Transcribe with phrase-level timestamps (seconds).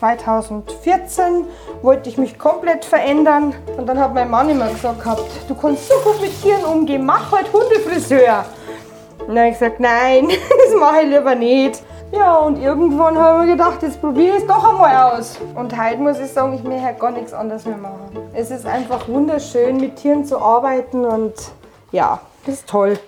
[0.00, 1.44] 2014
[1.82, 3.54] wollte ich mich komplett verändern.
[3.76, 7.04] Und dann hat mein Mann immer gesagt gehabt, du kannst so gut mit Tieren umgehen,
[7.04, 8.46] mach halt Hundefriseur.
[9.18, 10.28] Und dann habe ich gesagt, nein,
[10.64, 11.82] das mache ich lieber nicht.
[12.12, 15.38] Ja, und irgendwann habe ich mir gedacht, jetzt probiere ich es doch einmal aus.
[15.54, 18.16] Und heute muss ich sagen, ich möchte halt gar nichts anderes mehr machen.
[18.32, 21.34] Es ist einfach wunderschön, mit Tieren zu arbeiten und
[21.92, 22.98] ja, das ist toll.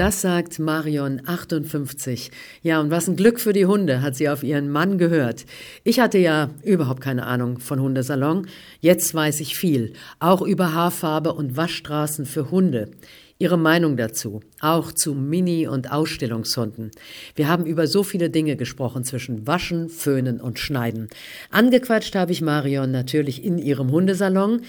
[0.00, 2.30] Das sagt Marion 58.
[2.62, 5.44] Ja, und was ein Glück für die Hunde, hat sie auf ihren Mann gehört.
[5.84, 8.46] Ich hatte ja überhaupt keine Ahnung von Hundesalon.
[8.80, 12.92] Jetzt weiß ich viel, auch über Haarfarbe und Waschstraßen für Hunde.
[13.38, 16.92] Ihre Meinung dazu, auch zu Mini- und Ausstellungshunden.
[17.34, 21.10] Wir haben über so viele Dinge gesprochen zwischen Waschen, Föhnen und Schneiden.
[21.50, 24.62] Angequatscht habe ich Marion natürlich in ihrem Hundesalon.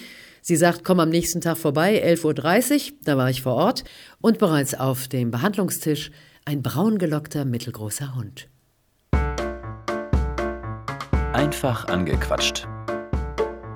[0.44, 3.84] Sie sagt, komm am nächsten Tag vorbei, 11.30 Uhr, da war ich vor Ort
[4.22, 6.12] und bereits auf dem Behandlungstisch
[6.45, 8.48] ein braun gelockter mittelgroßer Hund.
[11.34, 12.68] Einfach angequatscht.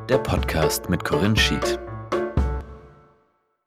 [0.10, 1.80] Der Podcast mit Corinne Schied.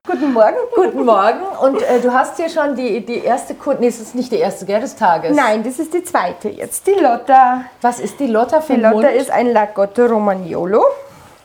[0.07, 0.57] Guten Morgen.
[0.75, 1.41] Guten Morgen.
[1.63, 3.83] Und äh, du hast hier schon die, die erste Kunde.
[3.83, 5.37] Nee, es ist nicht die erste, gell, des Tages.
[5.37, 7.65] Nein, das ist die zweite jetzt, die Lotta.
[7.81, 9.17] Was ist die Lotta für Die ein Lotta Hund?
[9.17, 10.83] ist ein Lagotto Romagnolo,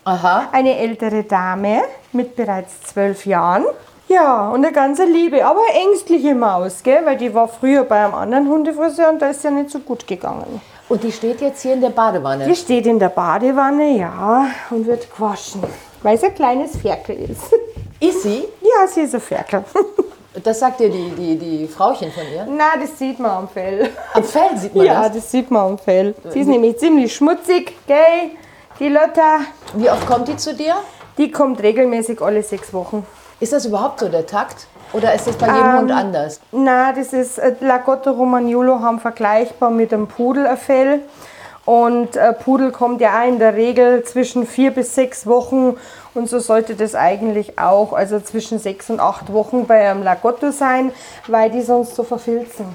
[0.06, 0.50] Aha.
[0.52, 3.66] eine ältere Dame mit bereits zwölf Jahren.
[4.10, 7.02] Ja, und eine ganz liebe, aber ängstliche Maus, gell?
[7.06, 10.06] weil die war früher bei einem anderen Hundefriseur und da ist ja nicht so gut
[10.06, 10.62] gegangen.
[10.90, 12.46] Und die steht jetzt hier in der Badewanne.
[12.46, 15.64] Die steht in der Badewanne, ja, und wird gewaschen,
[16.04, 17.54] weil es ein kleines Ferkel ist.
[18.00, 18.44] Ist sie?
[18.62, 19.64] Ja, sie ist ein Ferkel.
[20.44, 22.48] Das sagt dir die, die, die Frauchen von ihr.
[22.50, 23.92] Na, das sieht man am Fell.
[24.16, 25.14] Am Fell sieht man Ja, das.
[25.14, 26.16] das sieht man am Fell.
[26.32, 28.32] Sie ist nämlich ziemlich schmutzig, gell?
[28.80, 29.40] Die Lotta,
[29.76, 30.76] Wie oft kommt die zu dir?
[31.18, 33.06] die kommt regelmäßig alle sechs Wochen.
[33.40, 34.66] Ist das überhaupt so der Takt?
[34.94, 36.40] Oder ist das bei jedem Ähm, Hund anders?
[36.52, 41.02] Na, das ist äh, Lagotto Romagnolo haben vergleichbar mit einem Pudel ein Fell.
[41.66, 45.78] Und äh, Pudel kommt ja auch in der Regel zwischen vier bis sechs Wochen
[46.14, 50.52] und so sollte das eigentlich auch, also zwischen sechs und acht Wochen bei einem Lagotto
[50.52, 50.92] sein,
[51.28, 52.66] weil die sonst so verfilzen.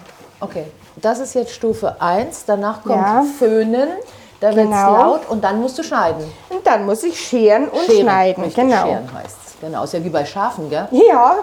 [0.41, 0.65] Okay.
[0.97, 2.45] Das ist jetzt Stufe 1.
[2.47, 3.25] Danach kommt Ja.
[3.39, 3.89] Föhnen.
[4.41, 4.93] Da wird es Genau.
[4.97, 6.25] laut und dann musst du schneiden.
[6.51, 8.03] Und dann muss ich scheren und Scheren.
[8.03, 8.45] schneiden.
[8.45, 8.83] Richtig, Genau.
[8.87, 9.61] Scheren heißt es.
[9.61, 9.83] Genau.
[9.85, 10.87] Ist ja wie bei Schafen, gell?
[10.93, 11.39] Ja,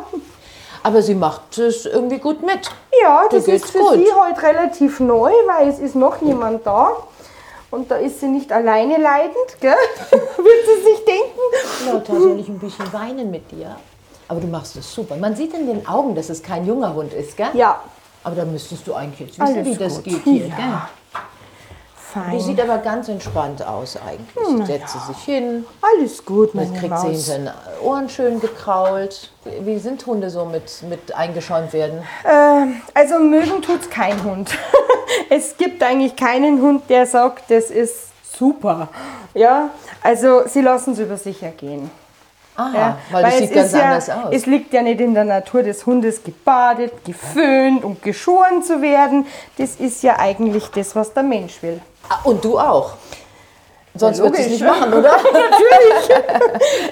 [0.83, 2.69] Aber sie macht es irgendwie gut mit.
[3.01, 3.94] Ja, Dir das ist für gut.
[3.95, 6.89] sie heute relativ neu, weil es ist noch niemand da.
[7.72, 9.73] Und da ist sie nicht alleine leidend, gell?
[10.12, 11.91] Wird sie sich denken.
[11.91, 13.75] Lotta, soll ich ein bisschen weinen mit dir?
[14.27, 15.16] Aber du machst es super.
[15.17, 17.50] Man sieht in den Augen, dass es kein junger Hund ist, gell?
[17.53, 17.81] Ja,
[18.23, 20.03] Aber da müsstest du eigentlich jetzt wissen, Alles wie das gut.
[20.06, 20.56] geht hier, Ja.
[20.56, 20.66] gell?
[22.16, 22.40] Die fein.
[22.40, 24.48] sieht aber ganz entspannt aus eigentlich.
[24.48, 28.40] Hm, setzt sie sich hin, Alles gut, dann meine kriegt sie hinter den Ohren schön
[28.40, 29.31] gekrault.
[29.62, 32.04] Wie sind Hunde so mit, mit eingeschäumt werden?
[32.24, 34.50] Äh, also mögen tut's kein Hund.
[35.30, 38.88] es gibt eigentlich keinen Hund, der sagt, das ist super.
[39.34, 39.70] Ja,
[40.02, 41.92] also sie lassen es über sich ergehen.
[42.58, 44.26] Aha, Ja, weil das es sieht ganz ist ja, anders aus.
[44.32, 49.26] Es liegt ja nicht in der Natur des Hundes, gebadet, geföhnt und geschoren zu werden.
[49.58, 51.82] Das ist ja eigentlich das, was der Mensch will.
[52.10, 52.94] Ah, Und du auch.
[53.98, 55.16] Sonst Ja, würdest du es nicht machen, oder?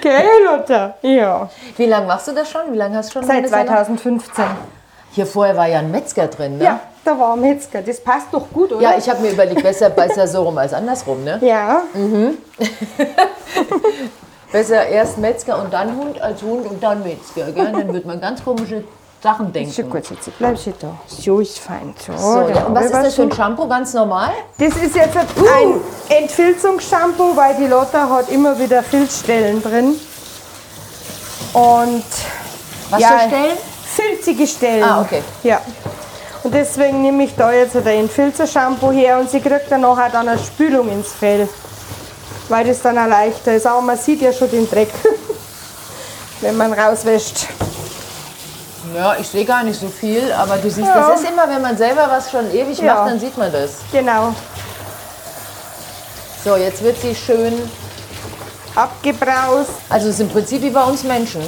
[0.00, 0.94] Gell, Lotta?
[1.02, 1.50] Ja.
[1.76, 2.62] Wie lange machst du das schon?
[2.72, 3.66] Wie lange hast du schon Seit Hundesalon?
[3.66, 4.44] 2015.
[5.12, 6.64] Hier vorher war ja ein Metzger drin, ne?
[6.64, 7.82] Ja, da war ein Metzger.
[7.82, 8.80] Das passt doch gut, oder?
[8.82, 11.38] Ja, ich habe mir überlegt, besser, besser so rum als andersrum, ne?
[11.42, 11.82] Ja,
[14.54, 17.72] Besser erst Metzger und dann Hund als Hund und dann Metzger, gell?
[17.72, 18.84] Dann wird man ganz komische
[19.20, 19.72] Sachen denken.
[19.72, 20.96] schon gut, jetzt bleib schon da.
[21.08, 21.92] So ist fein.
[22.06, 22.62] So, So, ja.
[22.66, 23.32] Und was ist das für ein.
[23.32, 23.66] Shampoo?
[23.66, 24.30] Ganz normal?
[24.58, 25.26] Das ist jetzt ein
[25.58, 25.80] ein
[26.22, 29.96] Entfilzungsshampoo, weil die Lotta hat immer wieder Filzstellen drin.
[31.52, 32.04] Und
[32.90, 33.08] Was Ja.
[33.08, 33.56] für Stellen?
[33.96, 34.84] filzige Stellen.
[34.84, 35.22] Ah, okay.
[35.42, 35.60] Ja.
[36.44, 40.28] Und deswegen nehme ich da jetzt ein Entfilzer-Shampoo her und sie kriegt dann nachher dann
[40.28, 41.48] eine Spülung ins Fell.
[42.48, 43.66] Weil das dann auch leichter ist.
[43.66, 44.90] Aber man sieht ja schon den Dreck,
[46.40, 47.46] wenn man rauswäscht.
[48.94, 51.08] Ja, ich sehe gar nicht so viel, aber du siehst, Ja.
[51.10, 52.94] das ist immer, wenn man selber was schon ewig Ja.
[52.94, 53.70] macht, dann sieht man das.
[53.90, 54.34] Genau.
[56.44, 57.54] So, jetzt wird sie schön,
[58.74, 59.70] Abgebraust.
[59.88, 61.40] also es ist im Prinzip wie bei uns Menschen.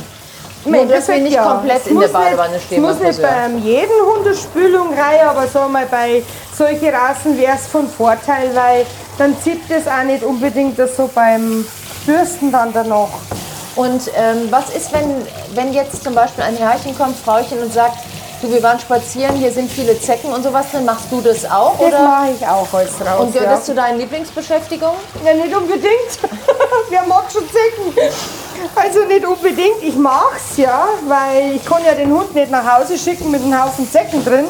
[0.65, 1.45] Nur, dass wir nicht ja.
[1.45, 4.35] komplett Es in der muss nicht- Badewanne stehen Es muss nicht bei jedem Hund eine
[4.35, 6.23] Spülung rein, aber sag mal, bei
[6.57, 8.87] solchen Rassen wäre es von Vorteil, weil
[9.19, 11.67] dann zieht das auch nicht unbedingt das so beim
[12.05, 13.09] Bürsten dann danach.
[13.75, 15.23] Und ähm, was ist, wenn,
[15.55, 17.99] wenn jetzt zum Beispiel ein Herrchen kommt, Frauchen, und sagt,
[18.41, 21.79] du, wir waren spazieren, hier sind viele Zecken und sowas, dann machst du das auch?
[21.79, 22.03] Das oder?
[22.03, 23.21] mache ich auch als raus.
[23.21, 23.57] Und gehört ja.
[23.57, 24.97] das zu deinen Lieblingsbeschäftigungen?
[25.25, 26.19] Ja, nicht unbedingt.
[26.91, 28.13] Wer mag schon Zecken?
[28.75, 29.83] Also nicht unbedingt.
[29.83, 33.63] Ich mag's ja, weil ich kann ja den Hund nicht nach Hause schicken mit einem
[33.63, 34.47] Haufen Zecken drin.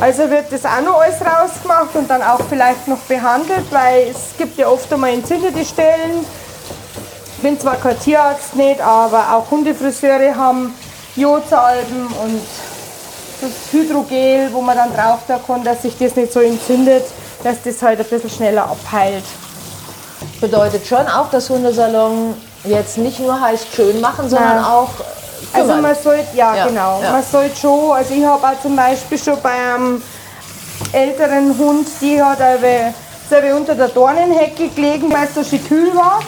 [0.00, 4.36] Also wird das auch noch alles rausgemacht und dann auch vielleicht noch behandelt, weil es
[4.36, 6.24] gibt ja oft einmal entzündete Stellen.
[7.36, 10.74] Ich bin zwar kein Tierarzt nicht, aber auch Hundefriseure haben
[11.16, 12.42] Jodsalben und
[13.40, 17.04] das Hydrogel, wo man dann drauf da kann, dass sich das nicht so entzündet,
[17.42, 19.24] dass das halt ein bisschen schneller abheilt.
[20.40, 22.34] Bedeutet schon auch, dass Hundesalon
[22.64, 24.64] jetzt nicht nur heißt schön machen, sondern Nein.
[24.64, 24.90] auch
[25.56, 27.12] Also man sollte, ja, Ja, genau, ja.
[27.12, 30.02] man sollte schon, also ich habe auch zum Beispiel schon bei einem
[30.92, 32.38] älteren Hund, die hat
[33.28, 36.20] selber unter der Dornenhecke gelegen, weil es so schön kühl war.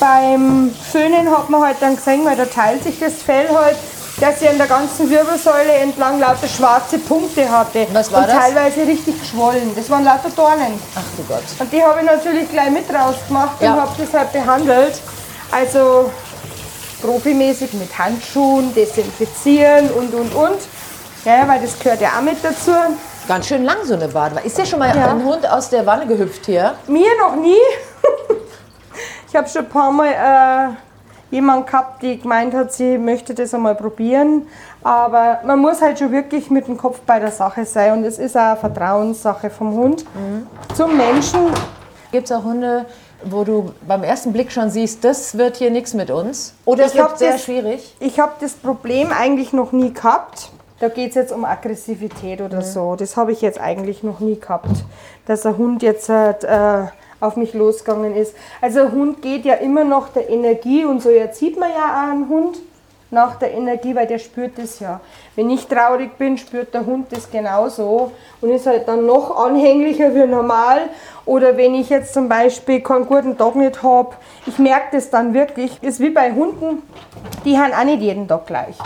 [0.00, 3.76] Beim Föhnen hat man halt dann gesehen, weil da teilt sich das Fell halt,
[4.20, 7.86] dass sie an der ganzen Wirbelsäule entlang lauter schwarze Punkte hatte.
[7.92, 8.36] Was war und das?
[8.36, 9.72] teilweise richtig geschwollen.
[9.76, 10.80] Das waren lauter Dornen.
[10.96, 11.42] Ach du Gott.
[11.58, 13.74] Und die habe ich natürlich gleich mit rausgemacht Ja.
[13.74, 15.00] und habe das halt behandelt.
[15.52, 16.10] Also
[17.02, 20.58] profimäßig mit Handschuhen, desinfizieren und und und.
[21.24, 22.72] Ja, weil das gehört ja auch mit dazu.
[23.28, 24.44] Ganz schön lang so eine Badewanne.
[24.46, 25.10] Ist dir schon mal Ja.
[25.10, 26.74] ein Hund aus der Wanne gehüpft hier?
[26.88, 27.54] Mir noch nie.
[29.28, 30.08] ich habe schon ein paar Mal
[31.32, 34.46] äh, jemanden gehabt, die gemeint hat, sie möchte das einmal probieren.
[34.82, 37.92] Aber man muss halt schon wirklich mit dem Kopf bei der Sache sein.
[37.92, 40.04] Und es ist auch eine Vertrauenssache vom Hund
[40.74, 41.46] zum Menschen.
[42.10, 42.84] Gibt es auch Hunde,
[43.24, 46.54] wo du beim ersten Blick schon siehst, das wird hier nichts mit uns?
[46.64, 47.94] Oder es wird sehr das- schwierig?
[48.00, 50.50] Ich habe das Problem eigentlich noch nie gehabt.
[50.80, 52.96] Da geht es jetzt um Aggressivität oder so.
[52.96, 54.84] Das habe ich jetzt eigentlich noch nie gehabt,
[55.26, 56.86] dass ein Hund jetzt halt, äh,
[57.20, 58.34] auf mich losgegangen ist.
[58.60, 61.76] Also ein Hund geht ja immer nach der Energie und so erzieht man ja
[62.06, 62.58] auch einen Hund
[63.12, 65.00] nach der Energie, weil der spürt das ja.
[65.34, 68.12] Wenn ich traurig bin, spürt der Hund das genauso
[68.42, 70.82] und ist halt dann noch anhänglicher wie normal.
[71.24, 74.10] Oder wenn ich jetzt zum Beispiel keinen guten Tag nicht habe,
[74.46, 75.82] ich merke das dann wirklich.
[75.82, 76.82] Ist wie bei Hunden,
[77.46, 78.76] die haben auch nicht jeden Tag gleich.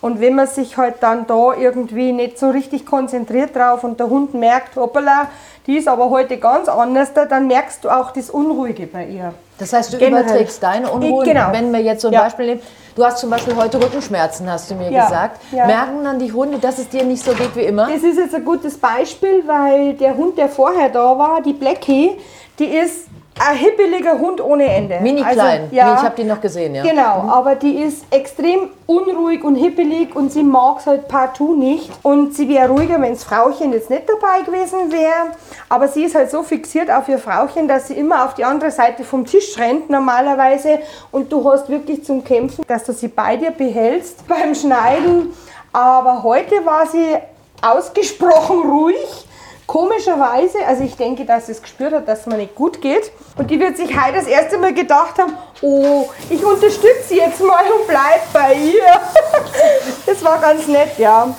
[0.00, 4.08] Und wenn man sich halt dann da irgendwie nicht so richtig konzentriert drauf und der
[4.08, 5.28] Hund merkt, hoppala,
[5.66, 9.34] die ist aber heute ganz anders, dann merkst du auch das Unruhige bei ihr.
[9.58, 10.24] Das heißt, du Generell.
[10.24, 11.24] überträgst deine Unruhe.
[11.24, 11.48] Genau.
[11.52, 12.22] Wenn wir jetzt so ein Ja.
[12.24, 12.60] Beispiel nehmen,
[12.94, 15.40] du hast zum Beispiel heute Rückenschmerzen, hast du mir Ja, gesagt.
[15.52, 15.66] ja.
[15.66, 17.88] Merken dann die Hunde, dass es dir nicht so geht wie immer?
[17.90, 22.18] Das ist jetzt ein gutes Beispiel, weil der Hund, der vorher da war, die Blackie,
[22.58, 23.06] die ist
[23.38, 24.98] ein hippeliger Hund ohne Ende.
[25.00, 25.68] Mini Also, klein.
[25.70, 26.82] ja, Nee, ich habe die noch gesehen, ja.
[26.82, 31.90] Genau, aber die ist extrem unruhig und hippelig und sie mag es halt partout nicht.
[32.02, 35.32] Und sie wäre ruhiger, wenn das Frauchen jetzt nicht dabei gewesen wäre.
[35.68, 38.70] Aber sie ist halt so fixiert auf ihr Frauchen, dass sie immer auf die andere
[38.70, 40.78] Seite vom Tisch rennt normalerweise.
[41.12, 45.32] Und du hast wirklich zum Kämpfen, dass du sie bei dir behältst beim Schneiden.
[45.72, 47.16] Aber heute war sie
[47.60, 49.25] ausgesprochen ruhig.
[49.66, 53.10] Komischerweise, also ich denke, dass sie es gespürt hat, dass es mir nicht gut geht.
[53.36, 57.40] Und die wird sich heute das erste Mal gedacht haben, oh, ich unterstütze sie jetzt
[57.40, 58.82] mal und bleib bei ihr.
[60.06, 61.34] Das war ganz nett, ja.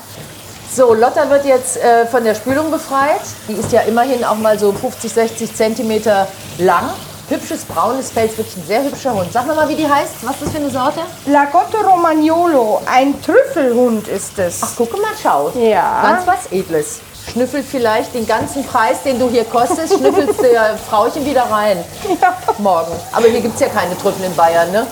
[0.70, 3.22] So, Lotta wird jetzt äh, von der Spülung befreit.
[3.48, 6.28] Die ist ja immerhin auch mal so 50, 60 Zentimeter
[6.58, 6.90] lang.
[7.30, 9.32] Hübsches braunes Fell, ist wirklich ein sehr hübscher Hund.
[9.32, 10.16] Sag mal, wie die heißt.
[10.24, 11.00] Was ist das für eine Sorte?
[11.26, 14.62] Lagotto Romagnolo, ein Trüffelhund ist es.
[14.64, 15.52] Ach, gucke mal, schau.
[15.56, 16.02] Ja.
[16.04, 17.00] Ganz was Edles.
[17.32, 21.84] Schnüffelt vielleicht den ganzen Preis, den du hier kostest, schnüffelst der Frauchen wieder rein.
[22.22, 22.38] Ja.
[22.58, 22.94] Morgen.
[23.12, 24.88] Aber hier gibt es ja keine Trüffel in Bayern, ne?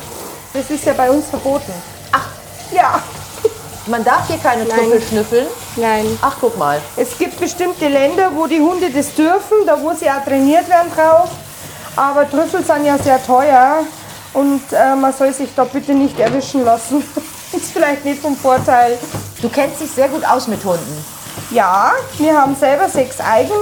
[0.54, 1.74] Das ist ja bei uns verboten.
[2.12, 2.28] Ach,
[2.72, 3.00] Ja,
[3.88, 4.78] man darf hier keine Nein.
[4.78, 5.48] Trüffel schnüffeln.
[5.76, 6.20] nein.
[6.22, 6.80] Ach, guck mal.
[6.98, 10.92] Es gibt bestimmte Länder, wo die Hunde das dürfen, da wo sie auch trainiert werden
[10.96, 11.30] drauf.
[11.96, 13.84] Aber Trüffel sind ja sehr teuer
[14.34, 17.04] und äh, man soll sich da bitte nicht erwischen lassen.
[17.54, 18.98] ist vielleicht nicht vom Vorteil.
[19.42, 21.06] Du kennst dich sehr gut aus mit Hunden.
[21.52, 23.54] Ja, wir haben selber sechs eigene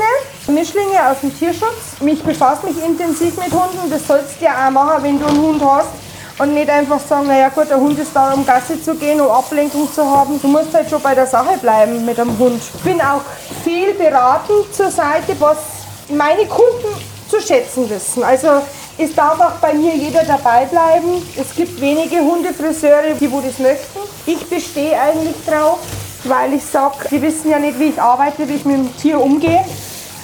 [0.48, 1.98] Mischlinge aus dem Tierschutz.
[2.06, 3.90] Ich befasse mich intensiv mit Hunden.
[3.90, 5.90] Das sollst du ja auch machen, wenn du einen Hund hast.
[6.40, 9.30] Und nicht einfach sagen, naja gut, der Hund ist da, um Gassi zu gehen, um
[9.30, 10.42] Ablenkung zu haben.
[10.42, 12.62] Du musst halt schon bei der Sache bleiben mit dem Hund.
[12.74, 13.22] Ich bin auch
[13.63, 15.58] viel beratend zur Seite, was
[16.10, 16.88] meine Kunden
[17.30, 18.24] zu schätzen wissen.
[18.24, 18.48] Also
[18.98, 21.22] es darf auch bei mir jeder dabei bleiben.
[21.36, 24.00] Es gibt wenige Hundefriseure, die wo das möchten.
[24.25, 25.80] Ich bestehe eigentlich drauf,
[26.24, 29.20] weil ich sage, die wissen ja nicht, wie ich arbeite, wie ich mit dem Tier
[29.20, 29.63] umgehe.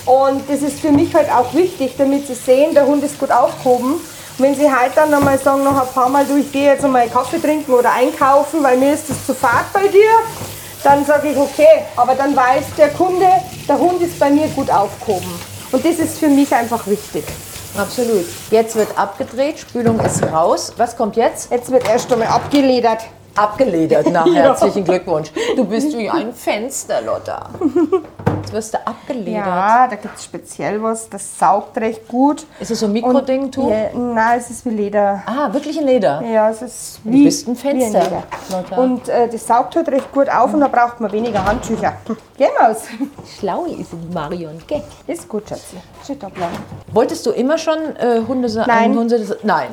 [0.06, 3.32] Und das ist für mich halt auch wichtig, damit sie sehen, der Hund ist gut
[3.32, 3.94] aufgehoben.
[3.94, 6.84] Und wenn sie halt dann einmal sagen, noch ein paar Mal, du, ich gehe jetzt
[6.84, 10.10] einmal Kaffee trinken oder einkaufen, weil mir ist das zu fad bei dir,
[10.84, 13.28] dann sage ich, okay, aber dann weiß der Kunde,
[13.68, 15.30] der Hund ist bei mir gut aufgehoben.
[15.72, 17.26] Und das ist für mich einfach wichtig.
[17.78, 18.26] Absolut.
[18.50, 20.74] Jetzt wird abgedreht, Spülung ist raus.
[20.78, 21.52] Was kommt jetzt?
[21.52, 23.02] Jetzt wird erst einmal abgeledert.
[23.36, 24.08] Abgeledert.
[24.12, 25.30] Na, herzlichen Glückwunsch.
[25.56, 27.50] Du bist wie ein Fenster, Lotta.
[28.42, 29.46] Jetzt wirst du abgeledert.
[29.46, 32.46] Ja, da gibt es speziell was, das saugt recht gut.
[32.60, 35.22] Ist es so ein Mikroding, Und- Ja, nein, es ist wie Leder.
[35.26, 36.22] Ah, wirklich in Leder.
[36.22, 38.24] Ja, es ist Du wie, bist ein Fenster.
[38.50, 38.76] Lotta.
[38.82, 41.94] Und äh, das saugt halt recht gut auf und da braucht man weniger Handtücher.
[42.38, 42.84] Geh Maus.
[43.40, 44.84] Schlau ist die Marion, gell?
[45.08, 45.78] Ist gut, Schatzi.
[46.92, 48.70] Wolltest du immer schon äh, Hunde Nein.
[48.70, 49.68] einen Hunde Nein.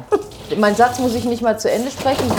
[0.59, 2.31] mein Satz muss ich nicht mal zu Ende sprechen.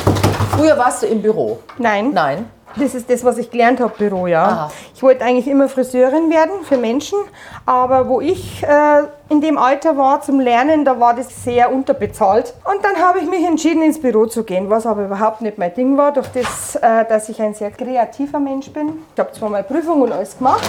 [0.51, 1.59] Früher warst du im Büro.
[1.77, 2.11] Nein.
[2.13, 2.45] Nein.
[2.79, 4.43] Das ist das, was ich gelernt habe, Büro, ja.
[4.43, 4.71] Aha.
[4.93, 7.17] Ich wollte eigentlich immer Friseurin werden für Menschen,
[7.65, 12.53] aber wo ich äh, in dem Alter war zum Lernen, da war das sehr unterbezahlt.
[12.63, 15.73] Und dann habe ich mich entschieden, ins Büro zu gehen, was aber überhaupt nicht mein
[15.73, 19.03] Ding war, durch das, äh, dass ich ein sehr kreativer Mensch bin.
[19.13, 20.63] Ich habe zwar mal Prüfung und alles gemacht,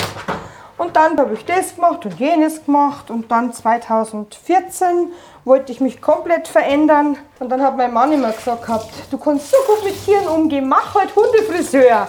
[0.79, 5.11] und dann habe ich das gemacht und jenes gemacht und dann 2014
[5.49, 9.50] wollte ich mich komplett verändern und dann hat mein Mann immer gesagt gehabt, du kannst
[9.50, 12.07] so gut mit Tieren umgehen, mach halt Hundefriseur.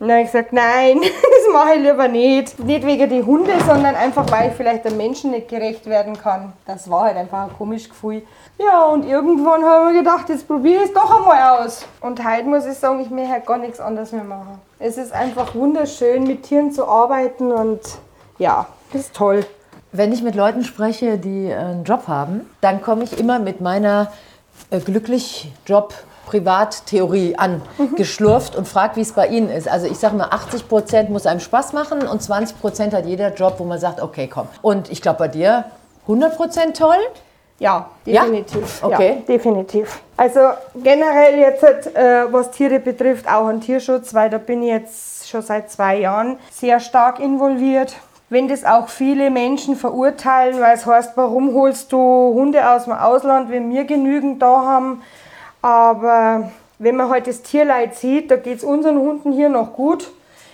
[0.00, 2.58] Und dann habe ich gesagt, nein, das mache ich lieber nicht.
[2.60, 6.52] Nicht wegen die Hunde, sondern einfach, weil ich vielleicht dem Menschen nicht gerecht werden kann.
[6.66, 8.22] Das war halt einfach ein komisches Gefühl.
[8.58, 11.84] Ja, und irgendwann habe ich mir gedacht, jetzt probiere ich es doch einmal aus.
[12.00, 14.60] Und heute muss ich sagen, ich möchte halt gar nichts anderes mehr machen.
[14.78, 17.80] Es ist einfach wunderschön, mit Tieren zu arbeiten und
[18.38, 19.44] ja, das ist toll.
[19.92, 23.60] Wenn ich mit Leuten spreche, die äh, einen Job haben, dann komme ich immer mit
[23.60, 24.12] meiner
[24.70, 25.94] äh, glücklich Job
[26.26, 29.66] Privattheorie angeschlurft und frage, wie es bei Ihnen ist.
[29.66, 33.32] Also ich sage mal, 80 Prozent muss einem Spaß machen und 20 Prozent hat jeder
[33.32, 34.46] Job, wo man sagt, okay, komm.
[34.60, 35.64] Und ich glaube bei dir
[36.02, 36.98] 100 Prozent toll.
[37.60, 38.22] Ja, Ja?
[38.22, 38.84] definitiv.
[38.84, 39.16] Okay.
[39.16, 40.00] Ja, definitiv.
[40.16, 40.40] Also
[40.76, 45.42] generell jetzt, äh, was Tiere betrifft, auch an Tierschutz, weil da bin ich jetzt schon
[45.42, 47.96] seit zwei Jahren sehr stark involviert.
[48.30, 52.92] Wenn das auch viele Menschen verurteilen, weil es heißt, warum holst du Hunde aus dem
[52.92, 55.02] Ausland, wenn wir genügend da haben.
[55.62, 60.10] Aber wenn man halt das Tierleid sieht, da geht es unseren Hunden hier noch gut.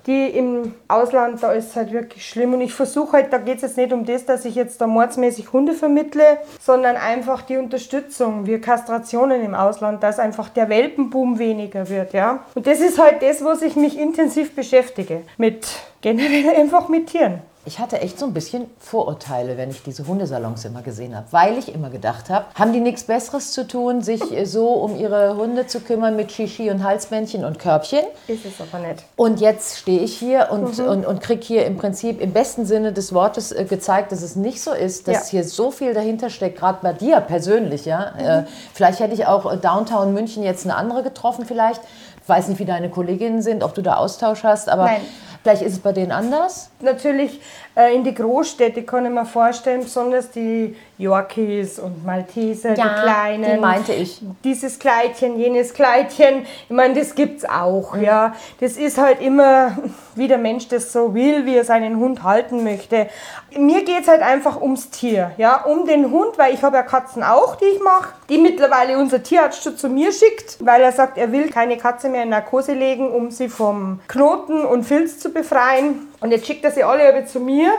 [0.06, 2.52] Die im Ausland, da ist es halt wirklich schlimm.
[2.52, 4.86] Und ich versuche halt, da geht es jetzt nicht um das, dass ich jetzt da
[4.86, 11.38] mordsmäßig Hunde vermittle, sondern einfach die Unterstützung, wie Kastrationen im Ausland, dass einfach der Welpenboom
[11.38, 12.40] weniger wird, ja.
[12.54, 15.22] Und das ist halt das, was ich mich intensiv beschäftige.
[15.38, 15.66] Mit,
[16.02, 17.40] generell einfach mit Tieren.
[17.66, 21.56] Ich hatte echt so ein bisschen Vorurteile, wenn ich diese Hundesalons immer gesehen habe, weil
[21.56, 25.36] ich immer gedacht habe, haben die nichts Besseres zu tun, sich äh, so um ihre
[25.36, 28.04] Hunde zu kümmern mit Shishi und Halsmännchen und Körbchen.
[28.28, 29.02] Ist es aber nicht.
[29.16, 32.92] Und jetzt stehe ich hier und, und, und kriege hier im Prinzip im besten Sinne
[32.92, 35.38] des Wortes äh, gezeigt, dass es nicht so ist, dass Ja.
[35.40, 37.86] hier so viel dahinter steckt, gerade bei dir persönlich.
[37.86, 38.12] Ja?
[38.18, 38.44] Äh,
[38.74, 41.80] vielleicht hätte ich auch äh, Downtown München jetzt eine andere getroffen vielleicht.
[42.22, 45.00] Ich weiß nicht, wie deine Kolleginnen sind, ob du da Austausch hast, aber Nein.
[45.44, 46.70] Vielleicht ist es bei denen anders.
[46.80, 47.40] Natürlich
[47.76, 53.54] äh, in die Großstädte kann ich mir vorstellen, besonders die Yorkies und Malteser, die kleinen.
[53.54, 54.22] die meinte ich.
[54.44, 56.46] Dieses Kleidchen, jenes Kleidchen.
[56.68, 58.34] Ich meine, das gibt's auch, ja.
[58.60, 59.76] Das ist halt immer,
[60.14, 63.08] wie der Mensch das so will, wie er seinen Hund halten möchte.
[63.56, 67.24] Mir geht's halt einfach ums Tier, ja, um den Hund, weil ich habe ja Katzen
[67.24, 71.18] auch, die ich mache, die mittlerweile unser Tierarzt schon zu mir schickt, weil er sagt,
[71.18, 75.32] er will keine Katze mehr in Narkose legen, um sie vom Knoten und Filz zu
[75.32, 76.08] befreien.
[76.20, 77.72] Und jetzt schickt er sie alle aber zu mir,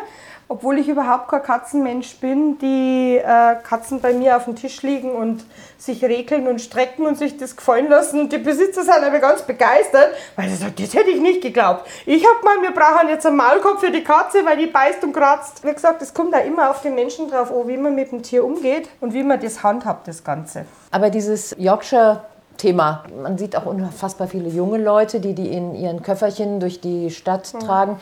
[0.48, 5.12] obwohl ich überhaupt kein Katzenmensch bin, die äh, Katzen bei mir auf dem Tisch liegen
[5.12, 5.44] und
[5.78, 8.22] sich regeln und strecken und sich das gefallen lassen.
[8.22, 11.88] Und die Besitzer sind aber ganz begeistert, weil sie sagen, das hätte ich nicht geglaubt.
[12.06, 15.14] Ich hab mal, wir brauchen jetzt einen Maulkorb für die Katze, weil die beißt und
[15.14, 15.64] kratzt.
[15.64, 18.22] Wie gesagt, es kommt da immer auf den Menschen drauf an, wie man mit dem
[18.22, 20.66] Tier umgeht und wie man das handhabt, das Ganze.
[20.92, 22.22] Aber dieses Yorkshire
[22.58, 27.10] Thema, man sieht auch unfassbar viele junge Leute, die die in ihren Köfferchen durch die
[27.10, 28.00] Stadt tragen.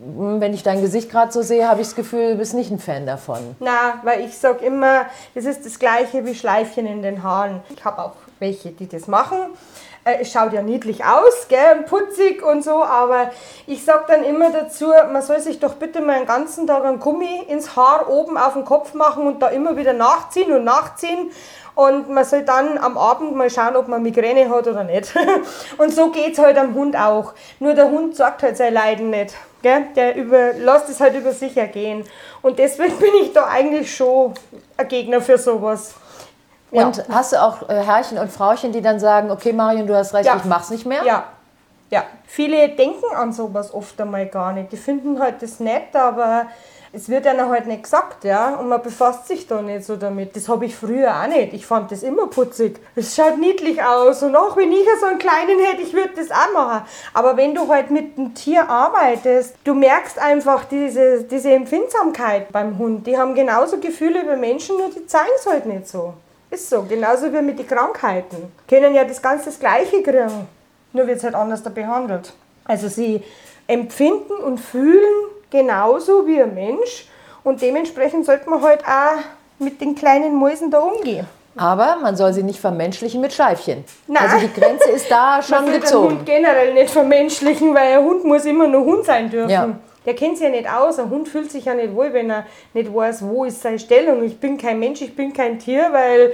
[0.00, 2.78] Wenn ich dein Gesicht gerade so sehe, habe ich das Gefühl, du bist nicht ein
[2.78, 3.56] Fan davon.
[3.60, 7.60] Na, weil ich sag immer, das ist das gleiche wie Schleifchen in den Haaren.
[7.74, 9.38] Ich habe auch welche, die das machen.
[10.06, 13.30] Äh, Es schaut ja niedlich aus, gell, putzig und so, aber
[13.66, 17.00] ich sag dann immer dazu, man soll sich doch bitte mal den ganzen Tag einen
[17.00, 21.30] Gummi ins Haar oben auf den Kopf machen und da immer wieder nachziehen und nachziehen.
[21.74, 25.12] Und man soll dann am Abend mal schauen, ob man Migräne hat oder nicht.
[25.76, 27.34] Und so geht's halt am Hund auch.
[27.60, 29.34] Nur der Hund sagt halt sein Leiden nicht.
[29.60, 29.84] Gell?
[29.94, 32.04] Der über, lässt es halt über sich ergehen.
[32.40, 34.32] Und deswegen bin ich da eigentlich schon
[34.78, 35.96] ein Gegner für sowas.
[36.70, 36.86] Ja.
[36.86, 40.14] Und hast du auch äh, Herrchen und Frauchen, die dann sagen, okay Marion, du hast
[40.14, 40.36] recht, Ja.
[40.36, 41.04] ich mach's nicht mehr?
[41.04, 41.24] Ja.
[41.90, 42.04] Ja.
[42.26, 44.72] Viele denken an sowas oft einmal gar nicht.
[44.72, 46.46] Die finden halt das nett, aber
[46.92, 48.56] es wird einer halt nicht gesagt, ja.
[48.56, 50.34] Und man befasst sich da nicht so damit.
[50.34, 51.52] Das habe ich früher auch nicht.
[51.52, 52.80] Ich fand das immer putzig.
[52.96, 54.22] Es schaut niedlich aus.
[54.24, 56.82] Und auch wenn ich so einen kleinen hätte, ich würde das auch machen.
[57.14, 62.78] Aber wenn du halt mit dem Tier arbeitest, du merkst einfach diese, diese Empfindsamkeit beim
[62.78, 63.06] Hund.
[63.06, 66.14] Die haben genauso Gefühle wie Menschen, nur die zeigen es halt nicht so.
[66.56, 68.50] Ist so, genauso wie mit den Krankheiten.
[68.66, 70.48] Können ja das Ganze das Gleiche kriegen,
[70.94, 72.32] nur wird es halt anders da behandelt.
[72.64, 73.22] Also sie
[73.66, 77.08] empfinden und fühlen genauso wie ein Mensch.
[77.44, 79.20] Und dementsprechend sollte man halt auch
[79.58, 81.26] mit den kleinen Mäusen da umgehen.
[81.56, 83.84] Aber man soll sie nicht vermenschlichen mit Scheibchen.
[84.06, 84.22] Nein.
[84.22, 86.08] Also die Grenze ist da schon Man soll den gezogen.
[86.16, 89.50] Hund generell nicht vermenschlichen, weil ein Hund muss immer nur Hund sein dürfen.
[89.50, 89.68] Ja.
[90.06, 90.98] Der kennt sich ja nicht aus.
[90.98, 94.22] Ein Hund fühlt sich ja nicht wohl, wenn er nicht weiß, wo ist seine Stellung.
[94.24, 96.32] Ich bin kein Mensch, ich bin kein Tier, weil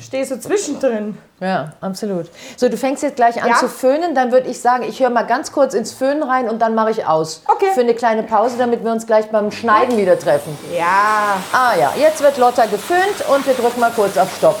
[0.00, 1.18] stehe so zwischendrin.
[1.40, 2.26] Ja, absolut.
[2.56, 3.56] So, du fängst jetzt gleich an Ja.
[3.56, 4.14] zu föhnen.
[4.14, 6.92] Dann würde ich sagen, ich höre mal ganz kurz ins Föhnen rein und dann mache
[6.92, 7.42] ich aus.
[7.48, 7.70] Okay.
[7.74, 10.56] Für eine kleine Pause, damit wir uns gleich beim Schneiden wieder treffen.
[10.76, 11.38] Ja.
[11.52, 14.56] Ah ja, jetzt wird Lotta geföhnt und wir drücken mal kurz auf Stopp.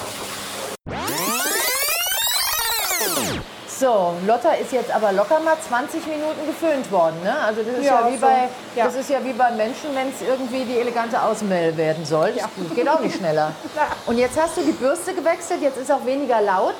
[3.80, 7.16] So, Lotta ist jetzt aber locker mal 20 Minuten geföhnt worden.
[7.24, 7.34] Ne?
[7.42, 8.84] Also das ist ja, Ja, wie so, bei, ja.
[8.84, 12.32] das ist ja wie bei Menschen, wenn es irgendwie die elegante Außenmail werden soll.
[12.34, 13.52] Das geht auch nicht schneller.
[14.06, 16.74] Und jetzt hast du die Bürste gewechselt, jetzt ist auch weniger laut.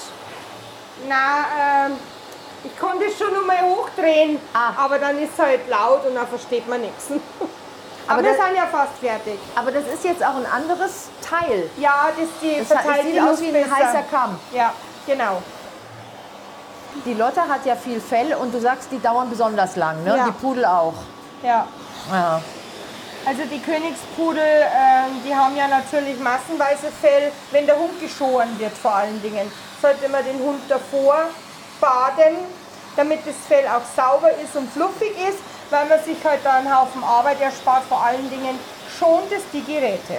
[1.09, 1.93] Na, ähm,
[2.65, 4.73] ich konnte es schon mal hochdrehen, Ah.
[4.85, 7.07] aber dann ist es halt laut und dann versteht man nichts.
[8.07, 9.39] Aber, Aber wir das- sind ja fast fertig.
[9.55, 11.71] Aber das ist jetzt auch ein anderes Teil.
[11.79, 14.39] Ja, das die Das verteilt sieht aus wie ein heißer Kamm.
[14.53, 14.73] Ja,
[15.07, 15.41] genau.
[17.05, 20.03] Die Lotte hat ja viel Fell und du sagst, die dauern besonders lang.
[20.05, 20.17] Ne?
[20.17, 20.25] Ja.
[20.27, 20.95] Die Pudel auch.
[21.43, 21.67] Ja.
[22.13, 22.41] Ja.
[23.27, 28.73] Also die Königspudel, ähm, die haben ja natürlich massenweise Fell, wenn der Hund geschoren wird
[28.73, 29.51] vor allen Dingen.
[29.81, 31.27] Sollte man den Hund davor
[31.81, 32.37] baden,
[32.97, 35.39] damit das Fell auch sauber ist und fluffig ist,
[35.71, 37.85] weil man sich halt da einen Haufen Arbeit erspart.
[37.89, 38.59] Vor allen Dingen
[38.99, 40.15] schont es die Geräte.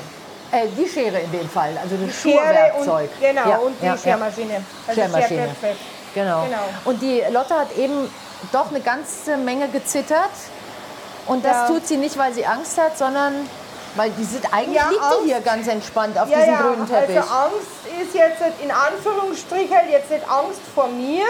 [0.51, 3.10] Äh, die Schere in dem Fall, also das Schere Schuhwerkzeug.
[3.13, 3.98] und, genau, Ja, und die ja.
[3.98, 4.63] Schermaschine.
[4.88, 5.40] Also Schermaschine.
[5.40, 5.75] Scherköpfe.
[6.13, 6.44] Genau.
[6.44, 6.58] Genau.
[6.86, 8.10] Und die Lotte hat eben
[8.51, 10.30] doch eine ganze Menge gezittert.
[11.27, 11.68] Und das Ja.
[11.68, 13.48] tut sie nicht, weil sie Angst hat, sondern
[13.96, 15.18] weil die sind, eigentlich Ja, liegt Angst.
[15.24, 17.18] die hier ganz entspannt auf Ja, diesem ja, grünen Teppich.
[17.18, 21.25] also Angst ist jetzt in Anführungsstrichen jetzt nicht Angst vor mir,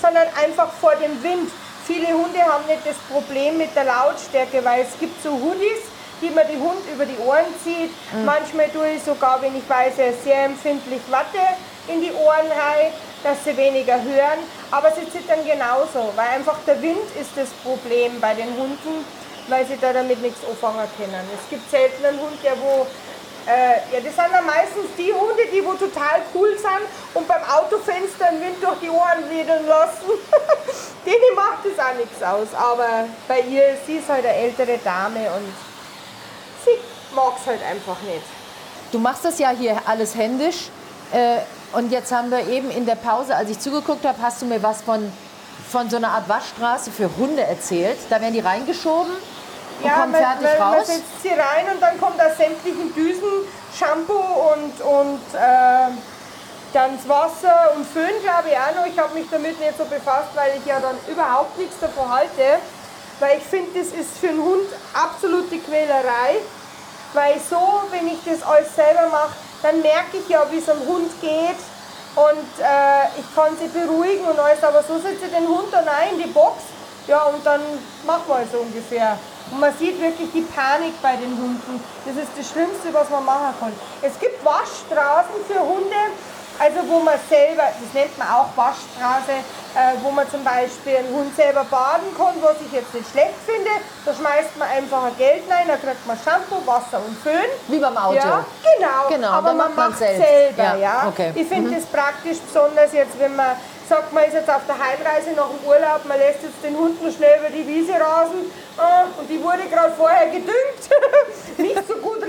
[0.00, 1.50] sondern einfach vor dem Wind.
[1.86, 5.82] Viele Hunde haben nicht das Problem mit der Lautstärke, weil es gibt so Hoodies,
[6.20, 7.90] die man die Hund über die Ohren zieht.
[8.12, 8.24] Mhm.
[8.24, 11.40] Manchmal tue ich sogar, wenn ich weiß, er ist sehr empfindlich Watte
[11.88, 14.40] in die Ohren rein, dass sie weniger hören.
[14.70, 19.04] Aber sie zittern genauso, weil einfach der Wind ist das Problem bei den Hunden,
[19.48, 21.24] weil sie da damit nichts anfangen können.
[21.34, 22.86] Es gibt selten einen Hund, der wo
[23.46, 27.42] äh, ja, das sind dann meistens die Hunde, die wo total cool sind und beim
[27.42, 30.06] Autofenster den Wind durch die Ohren wedeln lassen.
[31.06, 32.54] Denen macht das auch nichts aus.
[32.54, 35.52] Aber bei ihr, sie ist halt eine ältere Dame und
[36.64, 36.78] sie
[37.14, 38.22] mag es halt einfach nicht.
[38.92, 40.68] Du machst das ja hier alles händisch.
[41.12, 41.38] Äh,
[41.72, 44.62] und jetzt haben wir eben in der Pause, als ich zugeguckt habe, hast du mir
[44.62, 45.12] was von,
[45.70, 47.98] von so einer Art Waschstraße für Hunde erzählt.
[48.10, 49.12] Da werden die reingeschoben
[49.82, 50.86] und kommen man, fertig man, man raus.
[50.86, 55.90] setzt sie rein und dann kommt aus sämtlichen Düsen Shampoo und, und äh,
[56.72, 58.86] dann das Wasser und Föhn, glaube ich auch noch.
[58.86, 62.60] Ich habe mich damit nicht so befasst, weil ich ja dann überhaupt nichts davon halte.
[63.20, 66.40] Weil ich finde, das ist für einen Hund absolute Quälerei.
[67.12, 70.80] Weil so, wenn ich das alles selber mache, dann merke ich ja, wie es am
[70.80, 71.60] Hund geht.
[72.14, 74.62] Und äh, ich kann sie beruhigen und alles.
[74.62, 76.62] Aber so setze ich den Hund dann ein in die Box.
[77.06, 77.60] Ja, und dann
[78.06, 79.18] machen wir so ungefähr.
[79.50, 81.82] Und man sieht wirklich die Panik bei den Hunden.
[82.04, 83.72] Das ist das Schlimmste, was man machen kann.
[84.02, 86.02] Es gibt Waschstraßen für Hunde,
[86.58, 89.32] also wo man selber, das nennt man auch Waschstraße,
[89.74, 93.40] äh, wo man zum Beispiel einen Hund selber baden kann, was ich jetzt nicht schlecht
[93.46, 93.70] finde.
[94.04, 97.50] Da schmeißt man einfach ein Geld rein, da kriegt man Shampoo, Wasser und Föhn.
[97.68, 98.16] Wie beim Auto.
[98.16, 98.44] Ja,
[98.76, 99.08] genau.
[99.08, 100.26] Genau, aber man macht selbst.
[100.26, 101.08] selber, Ja, ja.
[101.08, 101.32] okay.
[101.34, 103.56] Ich finde das praktisch, besonders jetzt, wenn man
[103.88, 107.02] sagt, man ist jetzt auf der Heimreise nach dem Urlaub, man lässt jetzt den Hund
[107.02, 110.82] noch schnell über die Wiese rasen ah, und die wurde gerade vorher gedüngt.
[111.58, 112.22] Nicht so gut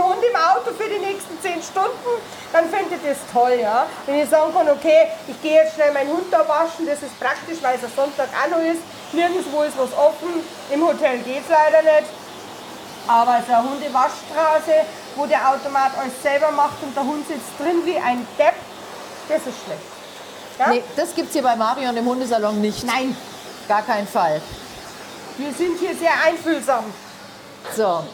[0.00, 2.20] riechenden Hund im Auto für die nächsten zehn Stunden,
[2.52, 3.86] dann fände ich das toll, ja.
[4.06, 7.18] Wenn ich sagen kann, okay, ich gehe jetzt schnell meinen Hund da waschen, das ist
[7.20, 8.80] praktisch, weil es ein Sonntag auch noch ist.
[9.12, 12.10] Nirgendwo ist was offen, im Hotel geht es leider nicht.
[13.06, 14.86] Aber so eine Hundewaschstraße,
[15.16, 18.54] wo der Automat alles selber macht und der Hund sitzt drin wie ein Depp,
[19.28, 19.80] das ist schlecht.
[20.58, 20.68] Ja?
[20.68, 22.84] Nee, das gibt es hier bei Marion im Hundesalon nicht.
[22.84, 23.16] Nein,
[23.66, 24.40] Gar keinen Fall.
[25.38, 26.84] wir sind hier sehr einfühlsam.
[27.76, 28.04] So,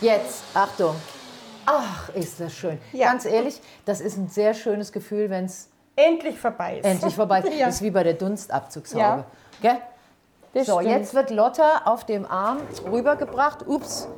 [0.00, 0.96] jetzt, Achtung.
[1.66, 2.78] Ach, ist das schön.
[2.92, 3.10] Ja.
[3.10, 6.84] Ganz ehrlich, das ist ein sehr schönes Gefühl, wenn es Endlich vorbei ist.
[6.84, 7.52] endlich vorbei ist.
[7.58, 7.68] Ja.
[7.68, 9.24] Ist wie bei der Dunstabzugshaube.
[9.62, 9.78] Ja.
[10.54, 10.90] So, stimmt.
[10.90, 12.58] jetzt wird Lotta auf dem Arm
[12.90, 14.08] rübergebracht, ups,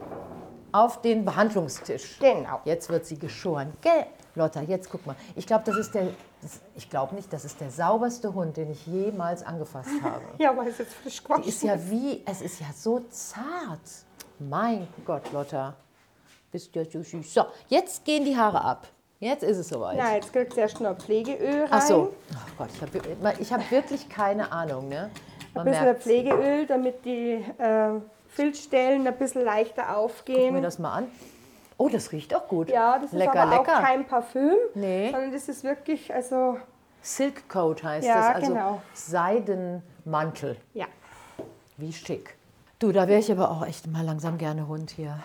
[0.71, 2.19] auf den Behandlungstisch.
[2.21, 2.61] Genau.
[2.65, 3.73] Jetzt wird sie geschoren.
[3.81, 4.07] Gell?
[4.35, 5.17] Lotta, jetzt guck mal.
[5.35, 6.09] Ich glaube, das ist der,
[6.77, 10.23] ich glaube nicht, das ist der sauberste Hund, den ich jemals angefasst habe.
[10.39, 13.81] Ja, weil es jetzt frisch gewaschen ist ja wie, es ist ja so zart.
[14.39, 15.75] Mein Gott, Lotta,
[16.51, 17.33] bist ja so süß.
[17.35, 18.87] So, jetzt gehen die Haare ab.
[19.21, 19.97] Jetzt ist es soweit.
[19.99, 21.69] Na, jetzt kriegst du erst noch Pflegeöl rein.
[21.71, 22.15] Ach so.
[22.35, 22.69] Ach Gott,
[23.41, 24.89] ich habe hab wirklich keine Ahnung.
[24.89, 25.11] Ne?
[25.55, 26.05] Ein bisschen merkt's.
[26.05, 27.91] Pflegeöl, damit die äh,
[28.29, 30.63] Filzstellen ein bisschen leichter Guck mir aufgehen.
[30.63, 31.09] das mal an.
[31.79, 32.69] Oh, das riecht auch gut.
[32.71, 33.79] Ja, das lecker, ist aber lecker.
[33.79, 35.11] auch kein Parfüm, Nee.
[35.11, 36.59] sondern das ist wirklich, also
[37.03, 38.83] Silk Coat heißt Ja, das, also genau.
[38.95, 40.57] Seidenmantel.
[40.75, 40.87] ja.
[41.77, 42.35] Wie schick.
[42.81, 45.19] Du, da wäre ich aber auch echt mal langsam gerne Hund hier.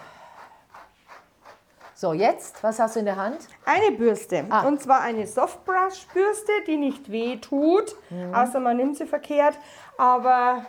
[2.04, 3.48] So, jetzt, was hast du in der Hand?
[3.64, 4.44] Eine Bürste.
[4.50, 4.68] Ah.
[4.68, 8.36] Und zwar eine Softbrush-Bürste, die nicht weh tut, Mhm.
[8.36, 9.58] außer man nimmt sie verkehrt.
[9.98, 10.66] Aber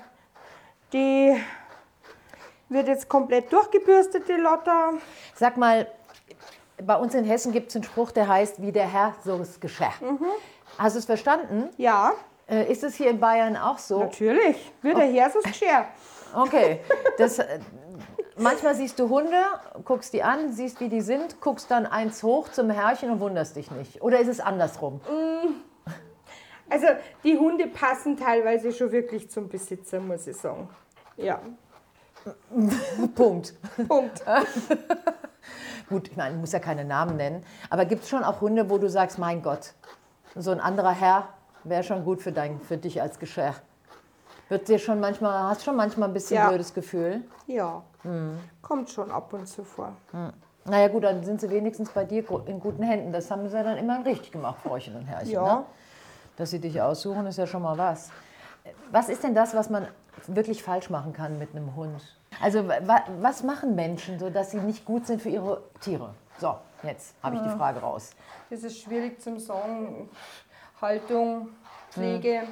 [0.92, 1.36] die
[2.68, 4.90] wird jetzt komplett durchgebürstet, die Lotta.
[5.34, 5.88] Sag mal,
[6.80, 9.58] bei uns in Hessen gibt es einen Spruch, der heißt, wie der Herr, so das
[9.58, 9.90] Geschirr.
[10.02, 10.20] Mhm.
[10.78, 11.68] Hast du es verstanden?
[11.78, 12.12] Ja,
[12.46, 13.98] Äh, ist es hier in Bayern auch so?
[13.98, 14.70] natürlich.
[14.82, 15.84] Wird der Herr so Geschirr.
[16.32, 16.78] Okay.
[17.18, 17.58] Das, äh,
[18.36, 19.42] manchmal siehst du Hunde,
[19.84, 23.56] guckst die an, siehst, wie die sind, guckst dann eins hoch zum Herrchen und wunderst
[23.56, 24.02] dich nicht.
[24.02, 25.00] Oder ist es andersrum?
[26.70, 26.86] Also
[27.22, 30.68] die Hunde passen teilweise schon wirklich zum Besitzer, muss ich sagen.
[31.16, 31.40] Ja,
[33.14, 33.54] Punkt.
[33.88, 34.24] Punkt.
[35.88, 38.70] Gut, ich meine, ich muss ja keine Namen nennen, aber gibt es schon auch Hunde,
[38.70, 39.74] wo du sagst, mein Gott,
[40.34, 41.28] so ein anderer Herr
[41.64, 43.54] wäre schon gut für, dein, für dich als Geschirr.
[44.54, 46.46] Wird dir schon manchmal, hast schon manchmal ein bisschen Ja.
[46.46, 47.24] blödes Gefühl?
[47.48, 47.82] Ja,
[48.62, 49.96] kommt schon ab und zu vor.
[50.64, 53.12] Naja gut, dann sind sie wenigstens bei dir in guten Händen.
[53.12, 55.32] Das haben sie dann immer richtig gemacht, Frauchen und Herrchen.
[55.32, 55.56] Ja.
[55.56, 55.64] Ne?
[56.36, 58.10] Dass sie dich aussuchen, ist ja schon mal was.
[58.92, 59.88] Was ist denn das, was man
[60.28, 62.00] wirklich falsch machen kann mit einem Hund?
[62.40, 66.14] Also wa was machen Menschen, so dass sie nicht gut sind für ihre Tiere?
[66.38, 68.12] So, jetzt habe ich die Frage raus.
[68.50, 70.08] Das ist schwierig zum Sagen.
[70.80, 71.48] Haltung,
[71.90, 72.44] Pflege,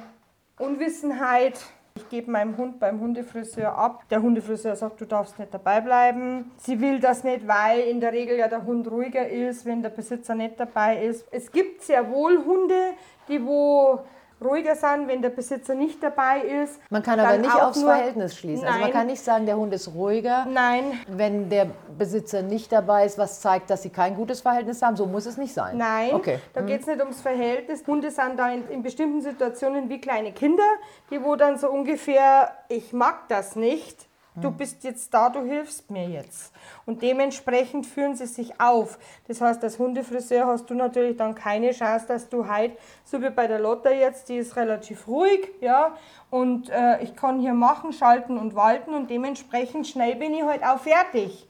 [0.59, 1.57] Unwissenheit.
[1.95, 4.09] Ich gebe meinem Hund beim Hundefriseur ab.
[4.09, 6.51] Der Hundefriseur sagt, du darfst nicht dabei bleiben.
[6.57, 9.89] Sie will das nicht, weil in der Regel ja der Hund ruhiger ist, wenn der
[9.89, 11.27] Besitzer nicht dabei ist.
[11.29, 12.93] Es gibt sehr wohl Hunde,
[13.27, 13.99] die wo
[14.43, 16.79] ruhiger sind, wenn der Besitzer nicht dabei ist.
[16.89, 18.65] Man kann aber nicht aufs Verhältnis schließen.
[18.65, 18.93] Also man Nein.
[18.93, 23.41] kann nicht sagen, der Hund ist ruhiger, Nein, wenn der Besitzer nicht dabei ist, was
[23.41, 24.95] zeigt, dass sie kein gutes Verhältnis haben.
[24.95, 25.77] So muss es nicht sein.
[25.77, 26.39] Nein, Okay.
[26.53, 27.83] da geht es nicht ums Verhältnis.
[27.87, 30.63] Hunde sind da in, in bestimmten Situationen wie kleine Kinder,
[31.09, 35.89] die wo dann so ungefähr, ich mag das nicht, du bist jetzt da, du hilfst
[35.91, 36.51] mir jetzt.
[36.85, 38.97] Und dementsprechend führen sie sich auf.
[39.27, 43.29] Das heißt, als Hundefriseur hast du natürlich dann keine Chance, dass du halt, so wie
[43.29, 45.95] bei der Lotta jetzt, die ist relativ ruhig, ja,
[46.29, 50.63] und äh, ich kann hier machen, schalten und walten und dementsprechend schnell bin ich halt
[50.63, 51.47] auch fertig.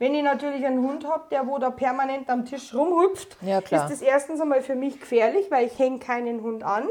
[0.00, 3.36] Wenn ich natürlich einen Hund habe, der wo da permanent am Tisch rumhüpft,
[3.70, 6.88] Ja, ist das erstens einmal für mich gefährlich, weil ich hänge keinen Hund an.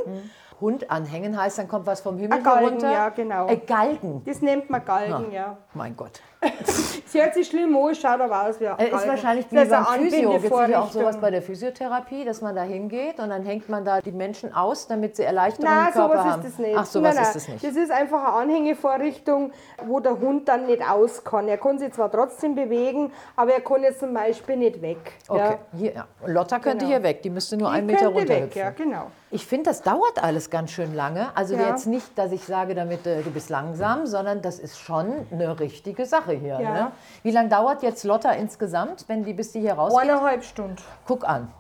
[0.62, 2.92] Hund anhängen heißt, dann kommt was vom Himmel Ein Galgen, herunter.
[2.92, 3.48] ja, genau.
[3.48, 4.24] Ein Galgen.
[4.26, 5.58] Das nennt man Galgen, ja.
[5.74, 6.22] Mein Gott.
[7.06, 9.86] Sie hört sich schlimm an, schaut aber aus wie ein Äh, ist wahrscheinlich wie beim
[9.86, 10.32] Physio.
[10.32, 13.86] Gibt es auch sowas bei der Physiotherapie, dass man da hingeht und dann hängt man
[13.86, 16.41] da die Menschen aus, damit sie Erleichterung Nein, im Körper sowas haben.
[16.41, 16.77] ist das nicht.
[16.77, 17.23] Ach, sowas nein, nein.
[17.25, 17.63] ist das nicht.
[17.63, 19.51] Das ist einfach eine Anhängevorrichtung,
[19.86, 21.47] wo der Hund dann nicht aus kann.
[21.47, 24.97] Er kann sich zwar trotzdem bewegen, aber er kann jetzt zum Beispiel nicht weg.
[25.27, 25.60] Okay, Ja.
[25.77, 26.08] hier, ja.
[26.25, 26.89] Lotta könnte Genau.
[26.97, 29.12] hier weg, die müsste nur Die einen Meter könnte weg, ja, genau.
[29.32, 31.36] Ich finde, das dauert alles ganz schön lange.
[31.36, 31.69] Also Ja.
[31.69, 35.60] jetzt nicht, dass ich sage damit, äh, du bist langsam, sondern das ist schon eine
[35.60, 36.60] richtige Sache hier.
[36.60, 36.74] Ja.
[36.74, 36.91] Ne?
[37.24, 40.02] Wie lange dauert jetzt Lotta insgesamt, wenn die bis die hier rausgeht?
[40.02, 40.76] Eineinhalb Stunden.
[41.08, 41.52] Guck an.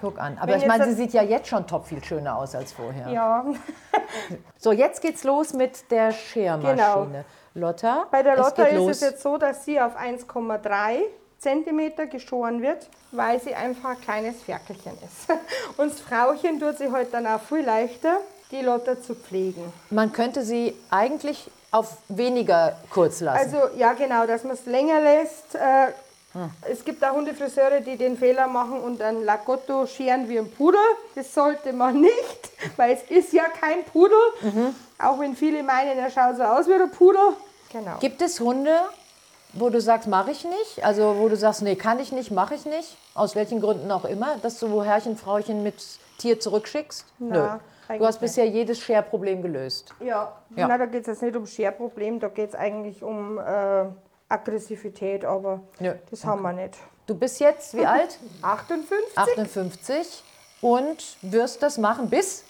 [0.00, 0.36] Guck an.
[0.38, 0.50] Aber Mhm.
[0.52, 3.08] Wenn ich meine, sie sieht ja jetzt schon top viel schöner aus als vorher.
[3.08, 3.44] Ja.
[4.58, 7.24] So, jetzt geht's los mit der Schermaschine.
[7.54, 8.90] Lotta, Bei der Lotta ist los.
[8.92, 10.98] es jetzt so, dass sie auf 1,3
[11.38, 15.30] Zentimeter geschoren wird, weil sie einfach ein kleines Ferkelchen ist.
[15.76, 18.18] Und das Frauchen tut sie heute dann auch viel leichter,
[18.50, 19.72] die Lotta zu pflegen.
[19.90, 23.38] Man könnte sie eigentlich auf weniger kurz lassen.
[23.38, 25.54] Also ja genau, dass man es länger lässt.
[25.54, 25.92] Äh,
[26.70, 30.80] Es gibt auch Hundefriseure, die den Fehler machen und ein Lagotto scheren wie ein Pudel.
[31.14, 34.18] Das sollte man nicht, weil es ist ja kein Pudel.
[34.98, 37.20] Auch wenn viele meinen, er schaut so aus wie ein Pudel.
[37.72, 37.96] Genau.
[38.00, 38.78] Gibt es Hunde,
[39.54, 40.84] wo du sagst, mache ich nicht?
[40.84, 42.96] Also wo du sagst, nee, kann ich nicht, mache ich nicht?
[43.14, 45.76] Aus welchen Gründen auch immer, dass du Herrchen, Frauchen mit
[46.18, 47.04] Tier zurückschickst?
[47.18, 47.48] Na, Nö.
[47.88, 49.94] Du hast bisher jedes Share-Problem gelöst.
[50.00, 50.66] Ja, Ja.
[50.68, 53.84] Na, da geht es jetzt nicht um Scherproblem, da geht es eigentlich um äh,
[54.28, 56.74] Aggressivität, aber Nö, das haben wir nicht.
[57.06, 58.18] Du bist jetzt wie alt?
[58.42, 59.16] 58?
[59.16, 60.24] 58
[60.60, 62.44] und wirst das machen bis?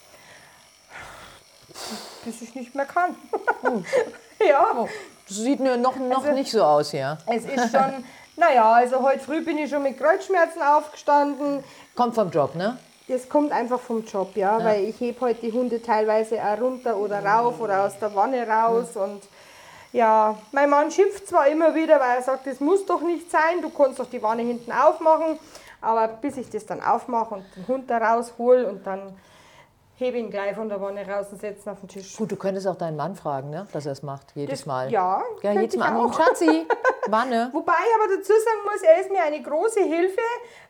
[2.25, 3.15] Bis ich nicht mehr kann.
[4.49, 4.87] ja,
[5.29, 7.19] Das sieht nur noch, noch Also- nicht so aus hier.
[7.27, 8.05] es ist schon,
[8.37, 11.63] naja, also heute früh bin ich schon mit Kreuzschmerzen aufgestanden.
[11.95, 12.79] Kommt vom Job, ne?
[13.09, 16.97] Das kommt einfach vom Job, ja, weil ich hebe heute die Hunde teilweise auch runter
[16.97, 19.23] oder rauf oder aus der Wanne raus und
[19.93, 23.63] ja, mein Mann schimpft zwar immer wieder, weil er sagt, das muss doch nicht sein,
[23.63, 25.39] du kannst doch die Wanne hinten aufmachen,
[25.81, 29.17] aber bis ich das dann aufmache und den Hund da raushol und dann
[29.95, 32.17] hebe ihn gleich von der Wanne raus und setze ihn auf den Tisch.
[32.17, 33.67] Gut, du könntest auch deinen Mann fragen, ne?
[33.73, 34.91] dass er es macht, jedes Das- Mal.
[34.91, 36.13] ja, ja jedes Mal auch.
[36.13, 36.67] Schatzi,
[37.11, 37.51] Wanne.
[37.53, 40.21] Wobei ich aber dazu sagen muss, er ist mir eine große Hilfe,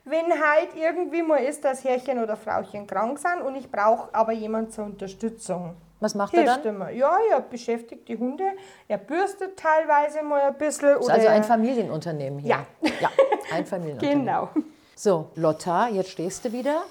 [0.04, 4.32] wenn halt irgendwie mal ist, dass Herrchen oder Frauchen krank sind und ich brauche aber
[4.32, 5.74] jemand zur Unterstützung.
[6.00, 6.74] Was macht er Hilft dann?
[6.74, 6.90] immer.
[6.90, 8.44] Ja, er beschäftigt die Hunde,
[8.86, 10.90] er bürstet teilweise mal ein bisschen.
[10.98, 12.50] Ist oder also ein er- Familienunternehmen hier.
[12.82, 12.90] Ja.
[13.00, 13.10] Ja,
[13.54, 14.26] ein Familienunternehmen.
[14.26, 14.48] Genau.
[14.94, 16.82] So, Lotta, jetzt stehst du wieder.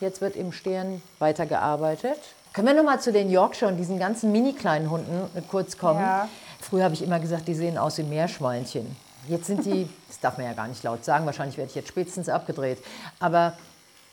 [0.00, 2.18] Jetzt wird im Stehen weitergearbeitet.
[2.52, 6.00] Können wir noch mal zu den Yorkshire und diesen ganzen mini kleinen Hunden kurz kommen?
[6.00, 6.28] Ja.
[6.64, 8.96] Früher habe ich immer gesagt, die sehen aus wie Meerschweinchen.
[9.28, 11.88] Jetzt sind die, das darf man ja gar nicht laut sagen, wahrscheinlich werde ich jetzt
[11.88, 12.78] spätestens abgedreht.
[13.20, 13.52] Aber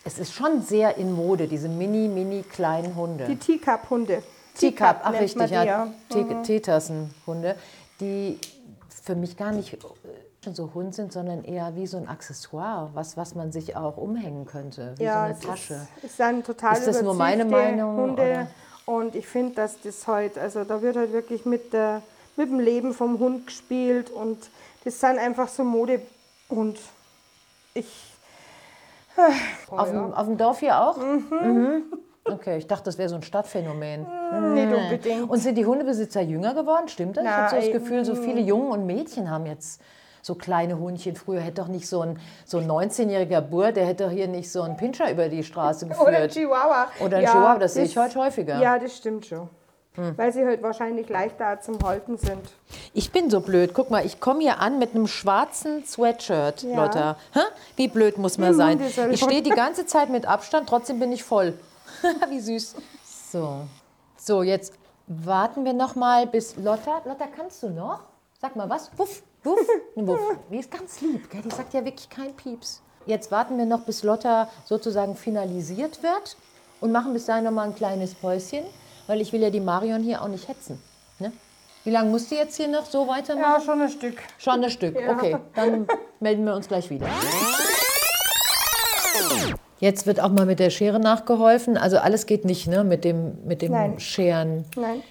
[0.03, 3.25] es ist schon sehr in Mode, diese mini, mini kleinen Hunde.
[3.25, 4.21] Die Teacup-Hunde.
[4.55, 5.63] Teacup, ach richtig, ja.
[5.63, 5.87] ja.
[6.09, 7.55] Te- Teetassenhunde,
[8.01, 8.37] die
[9.03, 13.15] für mich gar nicht äh, so Hund sind, sondern eher wie so ein Accessoire, was,
[13.15, 15.87] was man sich auch umhängen könnte, wie so eine Tasche.
[16.01, 18.47] Ist, sind total Ist das nur meine Meinung, Hunde.
[18.85, 22.01] Und ich finde, dass das halt, also da wird halt wirklich mit, der,
[22.35, 24.37] mit dem Leben vom Hund gespielt und
[24.83, 26.01] das sind einfach so Mode
[26.49, 26.77] und
[27.73, 28.13] ich.
[29.69, 30.97] auf, dem, auf dem Dorf hier auch?
[30.97, 31.83] Mhm.
[32.23, 34.05] Okay, ich dachte, das wäre so ein Stadtphänomen.
[34.53, 35.29] Nicht unbedingt.
[35.29, 36.87] Und sind die Hundebesitzer jünger geworden?
[36.87, 37.23] Stimmt das?
[37.23, 37.73] ich habe so das Nein.
[37.73, 39.81] Gefühl, so viele Jungen und Mädchen haben jetzt
[40.21, 41.15] so kleine Hundchen.
[41.15, 44.51] Früher hätte doch nicht so ein, so ein 19-jähriger Bur, der hätte doch hier nicht
[44.51, 46.07] so einen Pinscher über die Straße geführt.
[46.07, 46.87] Oder ein Chihuahua.
[46.99, 48.55] Oder ein Chihuahua, das sehe ich heute häufiger.
[48.55, 48.61] Hm.
[48.61, 49.49] Ja, das stimmt schon.
[49.95, 52.39] Weil sie halt wahrscheinlich leichter zum Halten sind.
[52.93, 53.71] Ich bin so blöd.
[53.73, 56.83] Guck mal, ich komme hier an mit einem schwarzen Sweatshirt, Ja.
[56.85, 57.17] Lotta.
[57.33, 57.41] Hä?
[57.75, 58.79] Wie blöd muss man sein?
[58.79, 61.57] Ich stehe die ganze Zeit mit Abstand, trotzdem bin ich voll.
[62.29, 62.75] Wie süß.
[63.31, 63.61] So.
[64.17, 64.73] So, jetzt
[65.07, 67.01] warten wir noch mal bis Lotta.
[67.03, 67.99] Lotta, kannst du noch?
[68.39, 68.89] Sag mal was.
[68.97, 69.59] Wuff, wuff,
[69.95, 70.19] wuff.
[70.49, 71.41] Die ist ganz lieb, gell?
[71.41, 72.81] Die sagt ja wirklich kein Pieps.
[73.07, 76.37] Jetzt warten wir noch, bis Lotta sozusagen finalisiert wird
[76.79, 78.63] und machen bis dahin noch mal ein kleines Päuschen,
[79.07, 80.81] weil ich will ja die Marion hier auch nicht hetzen.
[81.19, 81.31] Ne?
[81.83, 83.59] Wie lange musst du jetzt hier noch so weitermachen?
[83.59, 84.17] Ja, schon ein Stück.
[84.37, 85.11] Schon ein Stück, Ja.
[85.11, 85.37] okay.
[85.55, 85.87] Dann
[86.19, 87.07] melden wir uns gleich wieder.
[89.79, 91.75] Jetzt wird auch mal mit der Schere nachgeholfen.
[91.77, 92.83] Also alles geht nicht, ne?
[92.83, 93.99] Mit dem, mit dem Nein.
[93.99, 94.65] Scheren.
[94.75, 95.01] Nein.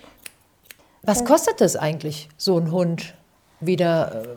[1.02, 3.14] Was kostet das eigentlich, so einen Hund
[3.60, 4.28] wieder äh,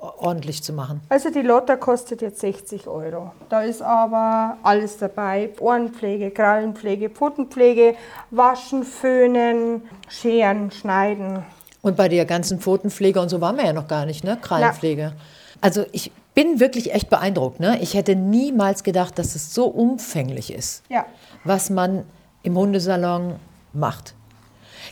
[0.00, 1.00] ordentlich zu machen?
[1.08, 3.32] Also die Lotta kostet jetzt 60 Euro.
[3.48, 5.50] Da ist aber alles dabei.
[5.60, 7.94] Ohrenpflege, Krallenpflege, Pfotenpflege,
[8.30, 11.44] Waschen, Föhnen, Scheren, Schneiden.
[11.82, 14.36] Und bei der ganzen Pfotenpflege und so waren wir ja noch gar nicht, ne?
[14.40, 15.12] Krallenpflege.
[15.60, 17.78] Also ich bin wirklich echt beeindruckt, ne?
[17.80, 20.82] Ich hätte niemals gedacht, dass es so umfänglich ist.
[20.88, 21.06] Ja.
[21.44, 22.04] was man
[22.42, 23.36] im Hundesalon
[23.72, 24.14] macht.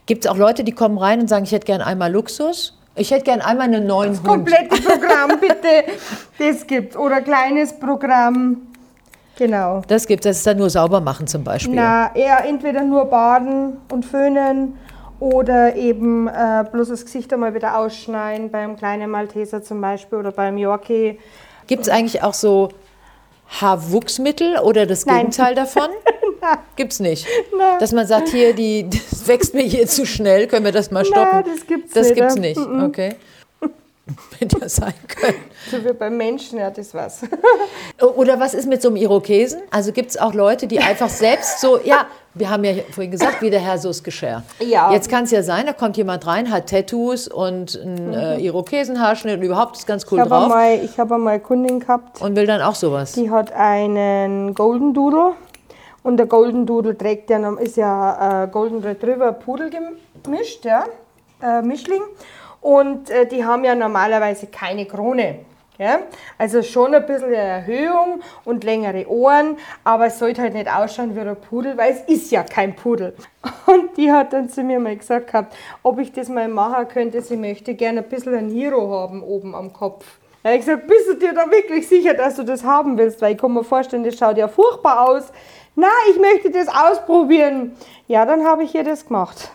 [0.07, 3.11] Gibt es auch Leute, die kommen rein und sagen, ich hätte gern einmal Luxus, ich
[3.11, 4.25] hätte gern einmal einen neuen Hund.
[4.27, 5.85] Komplette Programm, bitte.
[6.39, 6.97] Das gibt's.
[6.97, 8.69] Oder kleines Programm.
[9.37, 9.83] Genau.
[9.87, 11.75] Das gibt es, das ist dann nur sauber machen zum Beispiel.
[11.75, 14.77] Na, eher entweder nur baden und föhnen
[15.21, 20.33] oder eben äh, bloß das Gesicht einmal wieder ausschneiden, beim kleinen Malteser zum Beispiel oder
[20.33, 21.19] beim Yorkie.
[21.67, 22.71] Gibt es eigentlich auch so
[23.61, 25.17] Haarwuchsmittel oder das Nein.
[25.19, 25.89] Gegenteil davon?
[26.77, 27.27] Gibt's nicht.
[27.81, 31.05] Dass man sagt, hier, die, das wächst mir hier zu schnell, können wir das mal
[31.05, 31.44] stoppen?
[31.44, 32.40] das gibt's das nicht, gibt's ja.
[32.40, 32.59] nicht.
[32.59, 33.16] Okay.
[34.38, 35.38] Hätte ja sein können.
[35.70, 37.20] So wie beim Menschen, ja, das war's.
[38.16, 39.61] Oder was ist mit so einem Irokesen?
[39.70, 43.42] Also gibt es auch Leute, die einfach selbst so, ja, wir haben ja vorhin gesagt,
[43.42, 44.44] wie der Herr Susgescher.
[44.61, 44.92] Ja.
[44.92, 49.38] Jetzt kann es ja sein, da kommt jemand rein, hat Tattoos und einen äh, Irokesenhaarschnitt
[49.38, 52.20] und überhaupt ist ganz cool Ich habe drauf einmal, ich hab einmal eine Kundin gehabt,
[52.20, 53.12] und will dann auch sowas.
[53.12, 55.33] die hat einen Golden Doodle.
[56.03, 59.71] Und der Golden Doodle trägt ja, ist ja äh, Golden Retriever Pudel
[60.23, 60.85] gemischt, ja,
[61.43, 62.03] äh, Mischling.
[62.61, 65.41] Und äh, die haben ja normalerweise keine Krone.
[65.79, 66.01] Ja?
[66.37, 71.21] Also schon ein bisschen Erhöhung und längere Ohren, aber es sollte halt nicht ausschauen wie
[71.21, 73.15] ein Pudel, weil es ist ja kein Pudel.
[73.67, 77.23] Und die hat dann zu mir mal gesagt gehabt, ob ich das mal machen könnte,
[77.23, 80.05] sie möchte gerne ein bisschen ein Hero haben oben am Kopf.
[80.43, 83.21] Habe ich gesagt, bist du dir da wirklich sicher, dass du das haben willst?
[83.21, 85.25] Weil ich kann mir vorstellen, das schaut ja furchtbar aus.
[85.81, 87.77] Na, ich möchte das ausprobieren.
[88.09, 89.53] Ja, dann habe ich ihr das gemacht.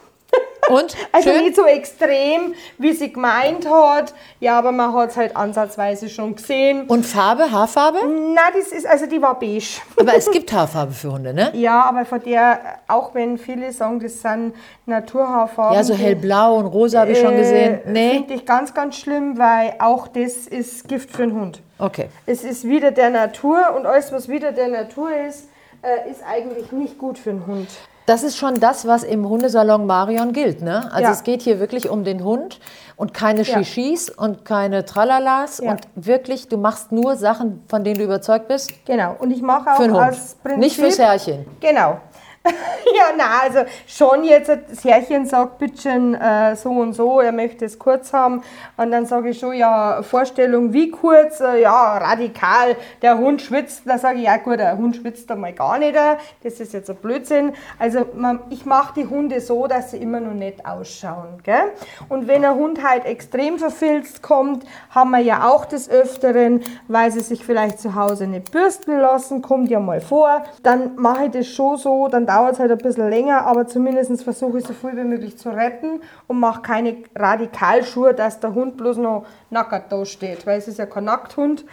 [0.70, 0.96] Und?
[1.12, 1.44] Also Schön?
[1.44, 4.14] nicht so extrem, wie sie gemeint hat.
[4.40, 6.86] Ja, aber man hat es halt ansatzweise schon gesehen.
[6.88, 8.00] Und Farbe, Haarfarbe?
[8.34, 9.82] Na, das ist, also die war beige.
[10.00, 11.52] Aber es gibt Haarfarbe für Hunde, ne?
[11.54, 14.56] Ja, aber von der, auch wenn viele sagen, das sind
[14.86, 15.76] Naturhaarfarben.
[15.76, 17.82] Ja, so hellblau und rosa habe ich schon gesehen.
[17.86, 18.12] Äh, Nee?
[18.12, 21.62] Finde ich ganz, ganz schlimm, weil auch das ist Gift für den Hund.
[21.78, 22.08] Okay.
[22.26, 25.50] Es ist wieder der Natur und alles, was wieder der Natur ist,
[25.84, 27.68] äh, ist eigentlich nicht gut für den Hund.
[28.06, 30.90] Das ist schon das, was im Hundesalon Marion gilt, ne?
[30.92, 31.12] Also Ja.
[31.12, 32.60] es geht hier wirklich um den Hund
[32.98, 33.58] und keine Ja.
[33.64, 35.72] Shishis und keine Tralalas Ja.
[35.72, 38.74] und wirklich, du machst nur Sachen, von denen du überzeugt bist.
[38.86, 39.16] Genau.
[39.20, 40.10] Und ich mache auch Für den Hund.
[40.10, 40.60] aus Prinzip.
[40.60, 41.46] Nicht fürs Herrchen.
[41.62, 41.98] Genau.
[42.96, 47.66] Ja, na, also schon jetzt, das Herrchen sagt, bitte äh, so und so, er möchte
[47.66, 48.44] es kurz haben.
[48.78, 51.40] Und dann sage ich schon, ja, Vorstellung, wie kurz?
[51.40, 53.84] Äh, ja, radikal, der Hund schwitzt.
[53.86, 55.96] Da sage ich, ja gut, der Hund schwitzt einmal gar nicht.
[55.96, 57.54] äh, Das ist jetzt ein Blödsinn.
[57.80, 61.40] Also man, ich mache die Hunde so, dass sie immer noch nett ausschauen.
[61.44, 61.72] Gell?
[62.10, 67.12] Und wenn ein Hund halt extrem verfilzt kommt, haben wir ja auch des Öfteren, weil
[67.12, 70.44] sie sich vielleicht zu Hause nicht bürsten lassen, kommt ja mal vor.
[70.62, 74.24] Dann mache ich das schon so, dann dauert es halt ein bisschen länger, aber zumindest
[74.24, 78.78] versuche ich so viel wie möglich zu retten und mache keine Radikalschuhe, dass der Hund
[78.78, 81.66] bloß noch nackert da steht, weil es ist ja kein Nackthund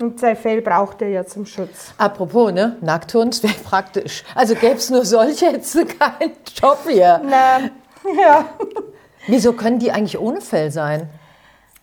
[0.00, 1.92] und sein Fell braucht er ja zum Schutz.
[1.98, 2.76] Apropos, ne?
[2.80, 4.24] Nackthund wäre praktisch.
[4.34, 7.20] Also gäbe es nur solche, hättest du keinen Job hier.
[7.24, 7.58] Na,
[8.22, 8.44] ja,
[9.26, 11.08] Wieso können die eigentlich ohne Fell sein?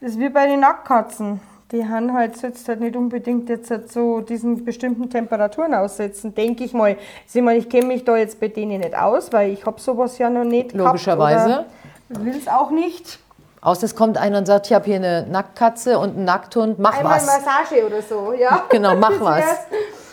[0.01, 1.39] das ist wie bei den Nacktkatzen.
[1.71, 6.63] Die haben halt jetzt halt nicht unbedingt jetzt halt so diesen bestimmten Temperaturen aussetzen, denke
[6.63, 6.95] ich mal.
[7.27, 10.17] Ich meine, ich kenne mich da jetzt bei denen nicht aus, weil ich habe sowas
[10.17, 11.65] ja noch nicht Logischerweise.
[12.07, 13.19] Will es auch nicht.
[13.59, 16.97] Außer es kommt einer und sagt, ich habe hier eine Nacktkatze und einen Nackthund, mach
[16.97, 17.25] Einmal was.
[17.25, 18.63] Massage oder so, ja.
[18.69, 19.43] Genau, mach was.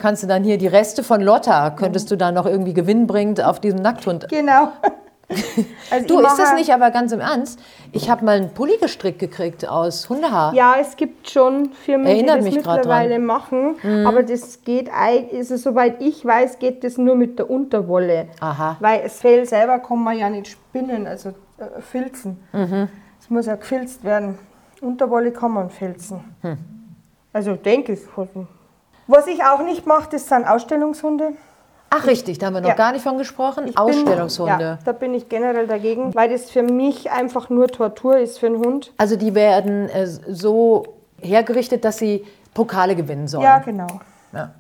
[0.01, 3.61] Kannst du dann hier die Reste von Lotta, könntest du da noch irgendwie gewinnbringend auf
[3.61, 4.29] diesem Nackthund.
[4.29, 4.73] Genau.
[5.91, 7.61] Also Du, ist das nicht aber ganz im Ernst?
[7.93, 10.55] Ich habe mal einen Pulli gestrickt gekriegt aus Hundehaar.
[10.55, 16.03] Ja, es gibt schon Firmen, Erinnert die das mittlerweile machen, aber das geht, also soweit
[16.03, 18.29] ich weiß, geht das nur mit der Unterwolle.
[18.41, 18.77] Aha.
[18.81, 22.39] Weil das Fell selber kann man ja nicht spinnen, also äh, filzen.
[22.53, 22.89] Mhm.
[23.21, 24.39] Es muss ja gefilzt werden.
[24.81, 26.21] Unterwolle kann man filzen.
[26.43, 26.59] Hm.
[27.33, 28.01] Also denke ich.
[29.07, 31.33] Was ich auch nicht mache, das sind Ausstellungshunde.
[31.97, 32.75] Ach richtig, da haben wir noch Ja.
[32.75, 33.67] gar nicht von gesprochen.
[33.69, 34.65] Ich bin- Ausstellungshunde.
[34.65, 38.47] Ja, da bin ich generell dagegen, weil das für mich einfach nur Tortur ist für
[38.47, 38.93] einen Hund.
[38.97, 40.85] Also die werden äh, so
[41.21, 43.45] hergerichtet, dass sie Pokale gewinnen sollen.
[43.45, 43.87] Ja, genau.
[44.33, 44.51] Ja.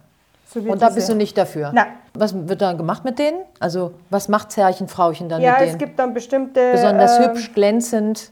[0.46, 1.72] So Und da bist du nicht dafür.
[1.72, 1.86] Nein.
[2.14, 3.38] Was wird da gemacht mit denen?
[3.58, 5.78] Also was macht Herrchen, Frauchen dann Ja, mit es denen?
[5.78, 6.72] gibt dann bestimmte.
[6.72, 8.30] Besonders ähm, hübsch, glänzend.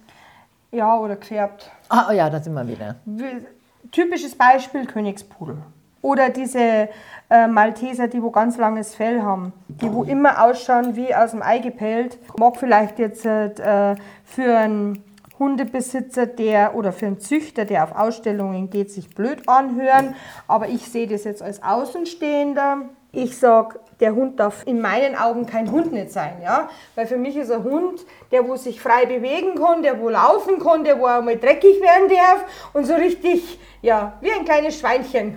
[0.71, 1.71] Ja, oder gefärbt.
[1.89, 2.95] Ah oh ja, da sind wir wieder.
[3.05, 3.45] Wie-
[3.91, 5.57] Typisches Beispiel Königspudel.
[6.01, 6.89] Oder diese
[7.33, 11.43] äh, Malteser, die wo ganz langes Fell haben, die wo immer ausschauen wie aus dem
[11.43, 12.19] Ei gepellt.
[12.39, 15.03] Mag vielleicht jetzt äh, für einen
[15.39, 20.15] Hundebesitzer, der oder für einen Züchter, der auf Ausstellungen geht, sich blöd anhören.
[20.47, 22.83] Aber ich sehe das jetzt als Außenstehender.
[23.13, 27.19] Ich sage, der Hund darf in meinen Augen kein Hund nicht sein, ja, weil für
[27.19, 30.99] mich ist ein Hund, der wo sich frei bewegen kann, der wo laufen kann, der
[30.99, 35.37] wo auch mal dreckig werden darf und so richtig, ja, wie ein kleines Schweinchen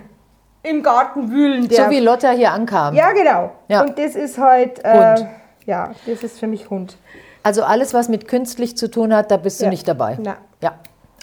[0.68, 1.86] im Garten wühlen darf.
[1.86, 2.94] So wie Lotta hier ankam.
[2.94, 3.52] ja, genau.
[3.68, 3.82] Ja.
[3.82, 5.26] Und das ist halt, äh, Hund.
[5.66, 6.96] ja, das ist für mich Hund.
[7.42, 9.70] Also alles, was mit künstlich zu tun hat, da bist du Ja.
[9.70, 10.18] nicht dabei.
[10.20, 10.36] Na.
[10.60, 10.74] Ja.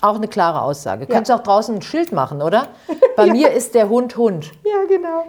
[0.01, 1.05] Auch eine klare Aussage.
[1.05, 2.67] Könntest du auch draußen ein Schild machen, oder?
[3.15, 3.33] Bei Ja.
[3.33, 4.51] mir ist der Hund Hund.
[4.65, 5.25] Ja, genau.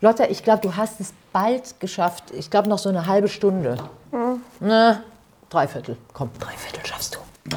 [0.00, 2.24] Lotta, ich glaube, du hast es bald geschafft.
[2.32, 3.76] Ich glaube, noch so eine halbe Stunde.
[4.60, 5.00] Na,
[5.50, 5.96] dreiviertel.
[6.12, 7.56] Komm, dreiviertel schaffst du.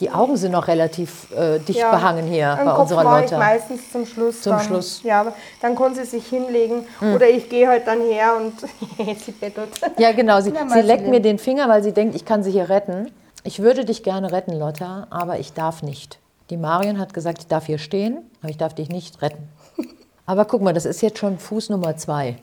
[0.00, 1.90] Die Augen sind noch relativ äh, dicht Ja.
[1.90, 4.42] behangen hier bei Kopf unserer mache ich meistens zum Schluss.
[4.42, 4.64] Zum dann.
[4.64, 5.02] Schluss.
[5.02, 8.54] Ja, dann kann sie sich hinlegen oder ich gehe halt dann her und
[9.20, 9.70] sie bettelt.
[9.98, 10.40] Ja, genau.
[10.40, 13.10] Sie, Na, sie leckt mir den Finger, weil sie denkt, ich kann sie hier retten.
[13.42, 16.18] Ich würde dich gerne retten, Lotta, aber ich darf nicht.
[16.50, 19.48] Die Marion hat gesagt, ich darf hier stehen, aber ich darf dich nicht retten.
[20.26, 22.36] Aber guck mal, das ist jetzt schon Fuß Nummer zwei.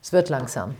[0.00, 0.76] Es wird langsam.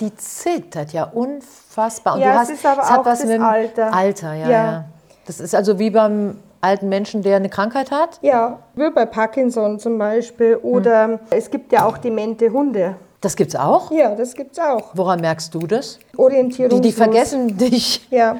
[0.00, 2.14] Die zittert ja unfassbar.
[2.14, 2.20] Und.
[2.20, 3.94] Ja, du es hast, ist aber es hat auch was das mit dem Alter.
[3.94, 4.64] Alter, ja, Ja.
[4.64, 4.84] ja.
[5.26, 8.18] Das ist also wie beim alten Menschen, der eine Krankheit hat.
[8.22, 10.56] Ja, wie bei Parkinson zum Beispiel.
[10.56, 12.96] Oder es gibt ja auch demente Hunde.
[13.20, 13.90] Das gibt's auch.
[13.90, 14.90] Ja, das gibt's auch.
[14.94, 15.98] Woran merkst du das?
[16.16, 16.80] Orientierungslos.
[16.80, 18.06] Die, die vergessen dich.
[18.10, 18.36] Ja,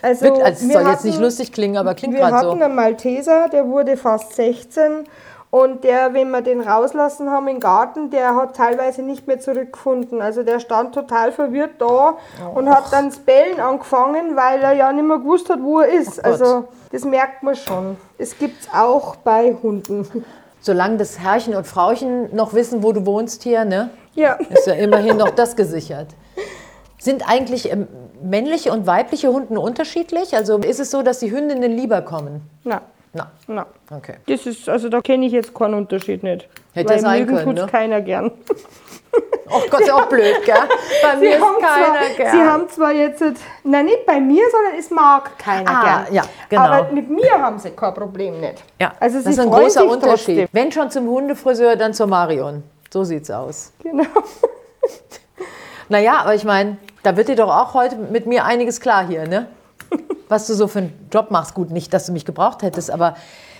[0.00, 2.50] also, also es wir soll jetzt nicht hatten- lustig klingen, aber klingt Wir gerade so.
[2.52, 5.04] hatten einen Malteser, der wurde fast 16
[5.50, 10.22] und der, wenn wir den rauslassen haben im Garten, der hat teilweise nicht mehr zurückgefunden.
[10.22, 12.18] Also der stand total verwirrt da
[12.54, 15.88] und hat dann das Bellen angefangen, weil er ja nicht mehr gewusst hat, wo er
[15.88, 16.16] ist.
[16.22, 16.24] Gott.
[16.24, 17.96] also das merkt man schon.
[18.16, 20.06] Es gibt es auch bei Hunden.
[20.60, 24.34] Solange das Herrchen und Frauchen noch wissen, wo du wohnst hier, ne, Ja.
[24.34, 26.08] ist ja immerhin noch das gesichert.
[26.98, 27.88] Sind eigentlich ähm,
[28.22, 30.36] männliche und weibliche Hunden unterschiedlich?
[30.36, 32.42] Also ist es so, dass die Hündinnen lieber kommen?
[32.62, 33.66] Na, Na, na.
[33.90, 34.16] okay.
[34.28, 36.48] Das ist, also da kenne ich jetzt keinen Unterschied nicht.
[36.72, 37.68] Hätte Weil sein mögen können, tut's ne?
[37.70, 38.30] keiner gern.
[39.52, 40.54] Oh Gott, ist auch blöd, gell?
[41.02, 42.30] Bei mir ist keiner zwar, gern.
[42.36, 43.24] Sie haben zwar jetzt,
[43.64, 46.14] nein, nicht bei mir, sondern es mag keiner Ah, gern.
[46.14, 46.62] ja, genau.
[46.62, 48.62] Aber mit mir haben sie kein Problem nicht.
[48.80, 50.38] ja, Also sie das ist ein großer Unterschied.
[50.38, 50.48] Trotzdem.
[50.52, 52.62] Wenn schon zum Hundefriseur, dann zur Marion.
[52.92, 53.72] So sieht's aus.
[53.82, 54.04] Genau.
[55.88, 59.26] Naja, aber ich meine, da wird dir doch auch heute mit mir einiges klar hier,
[59.26, 59.46] ne?
[60.30, 61.54] Was du so für einen Job machst.
[61.54, 63.16] Gut, nicht, dass du mich gebraucht hättest, aber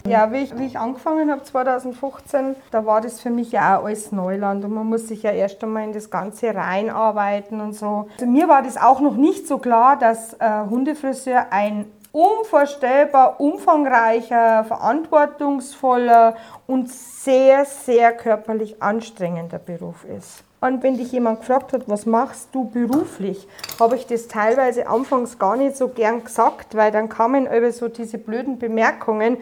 [0.06, 3.84] Ja, wie ich, wie ich angefangen habe 2015, da war das für mich ja auch
[3.84, 8.08] alles Neuland und man muss sich ja erst einmal in das Ganze reinarbeiten und so.
[8.12, 14.64] Also mir war das auch noch nicht so klar, dass äh, Hundefriseur ein unvorstellbar umfangreicher,
[14.64, 20.44] verantwortungsvoller und sehr, sehr körperlich anstrengender Beruf ist.
[20.60, 23.48] Und wenn dich jemand gefragt hat, was machst du beruflich,
[23.78, 27.88] habe ich das teilweise anfangs gar nicht so gern gesagt, weil dann kamen über so
[27.88, 29.38] diese blöden Bemerkungen,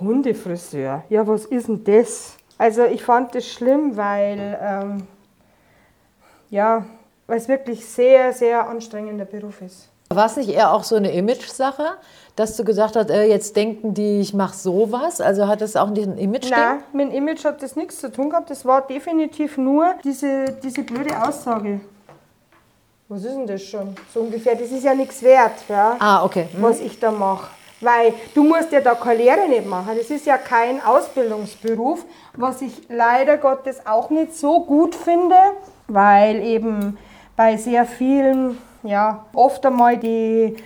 [0.00, 2.36] Hundefriseur, ja was ist denn das?
[2.58, 5.02] Also ich fand das schlimm, weil ähm,
[6.50, 6.84] ja,
[7.26, 9.88] weil es wirklich sehr, sehr anstrengender Beruf ist.
[10.12, 11.84] War es nicht eher auch so eine Image-Sache,
[12.34, 15.20] dass du gesagt hast, äh, jetzt denken die, ich mache sowas?
[15.20, 16.50] Also hat das auch nicht ein Image?
[16.50, 18.50] Nein, mit dem Image hat das nichts zu tun gehabt.
[18.50, 21.80] Das war definitiv nur diese, diese blöde Aussage.
[23.08, 23.94] Was ist denn das schon?
[24.12, 24.56] So ungefähr.
[24.56, 26.48] Das ist ja nichts wert, ja, Ah, okay.
[26.54, 26.60] Hm.
[26.60, 27.46] was ich da mache.
[27.80, 29.96] Weil du musst ja da keine Lehre nicht machen.
[29.96, 32.04] Das ist ja kein Ausbildungsberuf,
[32.36, 35.36] was ich leider Gottes auch nicht so gut finde,
[35.86, 36.98] weil eben
[37.36, 40.56] bei sehr vielen, ja, oft einmal die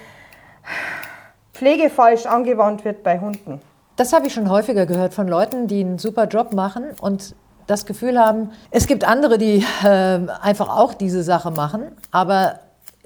[1.53, 3.61] Pflege falsch angewandt wird bei Hunden.
[3.97, 7.35] Das habe ich schon häufiger gehört von Leuten, die einen super Job machen und
[7.67, 12.59] das Gefühl haben, es gibt andere, die äh, einfach auch diese Sache machen, aber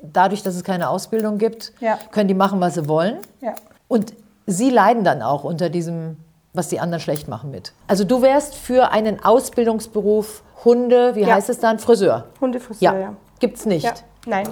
[0.02, 1.98] dadurch, dass es keine Ausbildung gibt, Ja.
[2.10, 3.18] können die machen, was sie wollen.
[3.40, 3.52] Ja.
[3.86, 4.14] Und
[4.46, 6.16] sie leiden dann auch unter diesem,
[6.54, 7.72] was die anderen schlecht machen mit.
[7.86, 11.34] Also du wärst für einen Ausbildungsberuf Hunde, wie Ja.
[11.34, 12.24] heißt es dann, Friseur?
[12.40, 13.12] Hundefriseur, Ja, ja.
[13.38, 14.04] gibt's nicht.
[14.26, 14.48] Nein,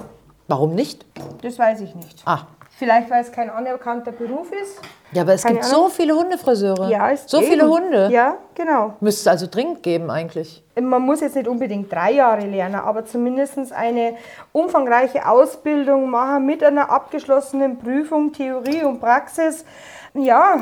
[0.47, 1.05] Warum nicht?
[1.41, 2.21] das weiß ich nicht.
[2.25, 2.41] Ah,
[2.77, 4.79] Vielleicht, weil es kein anerkannter Beruf ist.
[5.11, 5.85] ja, aber es Keine gibt Ahnung.
[5.85, 6.91] so viele Hundefriseure.
[6.91, 7.47] Ja, es so eben.
[7.47, 8.09] viele Hunde.
[8.11, 8.93] Ja, genau.
[8.99, 10.63] Müsste es also dringend geben eigentlich.
[10.79, 14.13] Man muss jetzt nicht unbedingt drei Jahre lernen, aber zumindest eine
[14.51, 19.65] umfangreiche Ausbildung machen mit einer abgeschlossenen Prüfung, Theorie und Praxis.
[20.13, 20.57] Ja,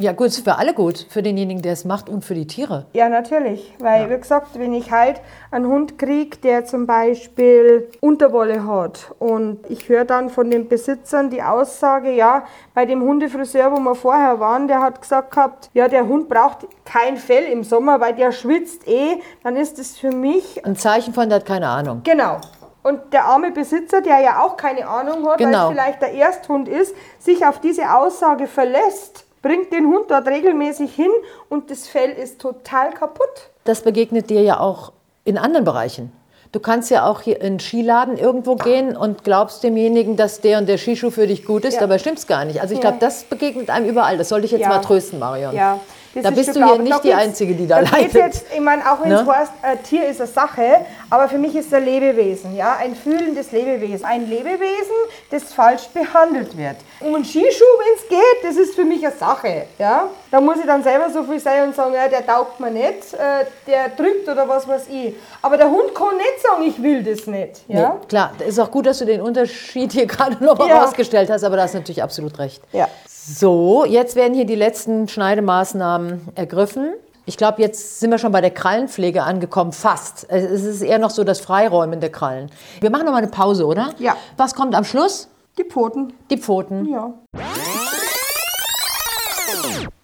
[0.00, 1.06] Ja, gut, ist für alle gut.
[1.10, 2.86] Für denjenigen, der es macht und für die Tiere.
[2.94, 3.74] ja, natürlich.
[3.80, 5.20] Weil, wie gesagt, wenn ich halt
[5.50, 11.28] einen Hund kriege, der zum Beispiel Unterwolle hat und ich höre dann von den Besitzern
[11.28, 12.44] die Aussage, ja,
[12.74, 16.66] bei dem Hundefriseur, wo wir vorher waren, der hat gesagt gehabt, ja, der Hund braucht
[16.86, 21.12] kein Fell im Sommer, weil der schwitzt eh, dann ist es für mich Ein Zeichen
[21.12, 22.00] von, der hat keine Ahnung.
[22.04, 22.38] Genau.
[22.82, 25.58] Und der arme Besitzer, der ja auch keine Ahnung hat, Genau.
[25.58, 30.26] weil es vielleicht der Ersthund ist, sich auf diese Aussage verlässt, bringt den Hund dort
[30.28, 31.10] regelmäßig hin
[31.48, 33.50] und das Fell ist total kaputt.
[33.64, 34.92] Das begegnet dir ja auch
[35.24, 36.12] in anderen Bereichen.
[36.52, 40.58] Du kannst ja auch hier in einen Skiladen irgendwo gehen und glaubst demjenigen, dass der
[40.58, 41.80] und der Skischuh für dich gut ist, Ja.
[41.80, 42.60] dabei stimmt's gar nicht.
[42.60, 44.18] Also ich glaube, das begegnet einem überall.
[44.18, 44.68] Das sollte ich jetzt Ja.
[44.68, 45.54] mal trösten, Marion.
[45.54, 45.78] Ja,
[46.14, 48.14] Da ist bist du hier nicht die Einzige, die da da leidet.
[48.14, 49.32] Jetzt, ich meine, auch wenn es Ne?
[49.32, 52.96] heißt, ein Tier ist eine Sache, aber für mich ist es ein Lebewesen, ja, ein
[52.96, 54.04] fühlendes Lebewesen.
[54.04, 54.96] Ein Lebewesen,
[55.30, 56.76] das falsch behandelt wird.
[57.00, 60.08] Um einen Skischuh, wenn es geht, das ist für mich eine Sache, ja.
[60.32, 63.14] Da muss ich dann selber so viel sein und sagen, ja, der taugt mir nicht,
[63.14, 65.14] äh, der drückt oder was weiß ich.
[65.42, 67.90] Aber der Hund kann nicht sagen, ich will das nicht, ja.
[68.00, 70.82] Nee, klar, ist auch gut, dass du den Unterschied hier gerade noch mal Ja.
[70.82, 72.62] rausgestellt hast, aber da hast du natürlich absolut recht.
[72.72, 72.88] Ja.
[73.32, 76.94] So, jetzt werden hier die letzten Schneidemaßnahmen ergriffen.
[77.26, 80.26] Ich glaube, jetzt sind wir schon bei der Krallenpflege angekommen, fast.
[80.28, 82.50] Es ist eher noch so das Freiräumen der Krallen.
[82.80, 83.90] Wir machen noch mal eine Pause, oder?
[83.98, 84.16] Ja.
[84.36, 85.28] Was kommt am Schluss?
[85.58, 86.86] Die Pfoten, Die Pfoten.
[86.86, 87.12] ja.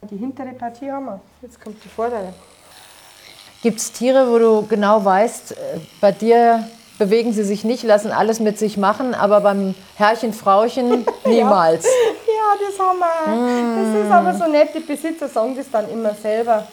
[0.09, 1.20] Die hintere Partie haben wir.
[1.43, 2.33] Jetzt kommt die vordere.
[3.62, 5.57] Gibt es Tiere, wo du genau weißt, äh,
[6.01, 6.68] bei dir
[6.99, 11.84] bewegen sie sich nicht, lassen alles mit sich machen, aber beim Herrchen, Frauchen niemals.
[11.84, 13.94] Ja, das haben wir.
[13.94, 16.66] Das ist aber so nett, die Besitzer sagen das dann immer selber.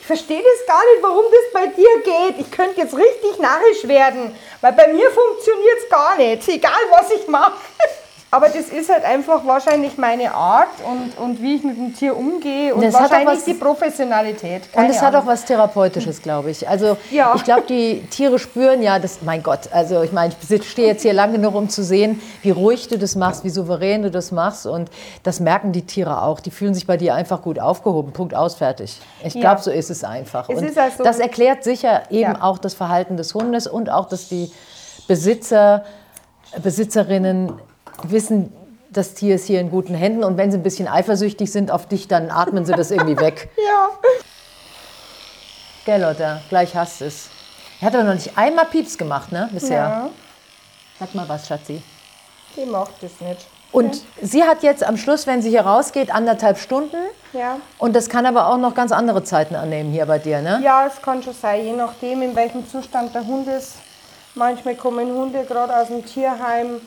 [0.00, 2.38] Ich verstehe das gar nicht, warum das bei dir geht.
[2.46, 7.10] Ich könnte jetzt richtig narrisch werden, weil bei mir funktioniert es gar nicht, egal was
[7.10, 7.52] ich mache.
[8.30, 12.14] Aber das ist halt einfach wahrscheinlich meine Art und, und wie ich mit dem Tier
[12.14, 14.64] umgehe und Das hat auch wahrscheinlich was- die Professionalität.
[14.66, 16.68] Und Keine es hat auch was Therapeutisches, glaube ich.
[16.68, 17.32] Also Ja.
[17.36, 21.00] ich glaube, die Tiere spüren ja, das, mein Gott, also ich meine, ich stehe jetzt
[21.02, 24.30] hier lang genug, um zu sehen, wie ruhig du das machst, wie souverän du das
[24.30, 24.66] machst.
[24.66, 24.90] Und
[25.22, 26.40] das merken die Tiere auch.
[26.40, 28.12] Die fühlen sich bei dir einfach gut aufgehoben.
[28.12, 29.00] Punkt aus, fertig.
[29.24, 29.40] Ich Ja.
[29.40, 30.50] glaube, so ist es einfach.
[30.50, 32.42] Es und also- das erklärt sicher eben Ja.
[32.42, 34.52] auch das Verhalten des Hundes und auch, dass die
[35.06, 35.84] Besitzer,
[36.62, 37.52] Besitzerinnen
[38.04, 38.52] wissen,
[38.90, 41.86] das Tier ist hier in guten Händen und wenn sie ein bisschen eifersüchtig sind auf
[41.86, 43.48] dich, dann atmen sie das irgendwie weg.
[43.58, 43.88] Ja.
[45.84, 47.28] Gell, Lotta, gleich hast es.
[47.80, 49.78] Er hat aber noch nicht einmal Pieps gemacht, ne, bisher.
[49.78, 50.10] ja,
[50.98, 51.82] Sag mal was, Schatzi.
[52.56, 53.46] die macht das nicht.
[53.70, 56.96] Und sie hat jetzt am Schluss, wenn sie hier rausgeht, anderthalb Stunden.
[57.32, 57.56] Ja.
[57.78, 60.60] Und das kann aber auch noch ganz andere Zeiten annehmen hier bei dir, ne?
[60.64, 63.74] Ja, es kann schon sein, je nachdem, in welchem Zustand der Hund ist.
[64.34, 66.80] Manchmal kommen Hunde gerade aus dem Tierheim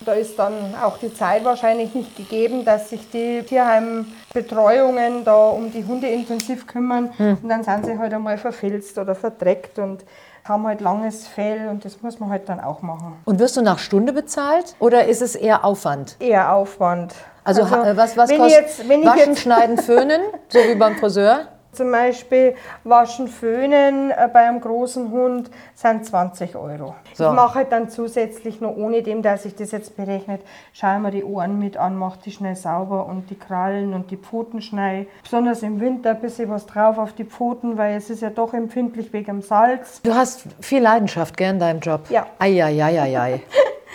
[0.00, 5.72] Da ist dann auch die Zeit wahrscheinlich nicht gegeben, dass sich die Tierheimbetreuungen da um
[5.72, 7.10] die Hunde intensiv kümmern.
[7.16, 7.38] Hm.
[7.42, 10.04] Und dann sind sie halt einmal verfilzt oder verdreckt und
[10.44, 13.16] haben halt langes Fell und das muss man halt dann auch machen.
[13.24, 16.16] Und wirst du nach Stunde bezahlt oder ist es eher Aufwand?
[16.20, 17.14] Eher Aufwand.
[17.44, 20.96] Also, äh, was, was kostet jetzt, wenn ich Waschen, jetzt Schneiden, Föhnen, so wie beim
[20.96, 21.48] Friseur?
[21.72, 22.54] zum Beispiel
[22.84, 26.94] waschen, föhnen äh, bei einem großen Hund sind 20 Euro.
[27.14, 27.26] So.
[27.26, 30.40] Ich mache halt dann zusätzlich noch, ohne dem, dass ich das jetzt berechnet,
[30.72, 34.16] schaue mir die Ohren mit an, mache die schnell sauber und die Krallen und die
[34.16, 35.06] Pfoten schnell.
[35.22, 38.54] Besonders im Winter ein bisschen was drauf auf die Pfoten, weil es ist ja doch
[38.54, 40.00] empfindlich wegen dem Salz.
[40.02, 42.02] Du hast viel Leidenschaft, gell, in deinem Job?
[42.10, 42.26] Ja.
[42.38, 43.42] Eieieiei.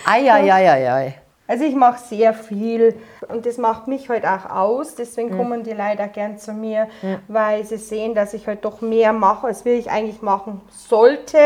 [0.05, 1.22] Eieieiei.
[1.53, 2.95] Also ich mache sehr viel
[3.31, 4.95] und das macht mich halt auch aus.
[4.95, 6.87] Deswegen kommen die auch gern zu mir,
[7.27, 11.37] weil sie sehen, dass ich halt doch mehr mache, als wie ich eigentlich machen sollte.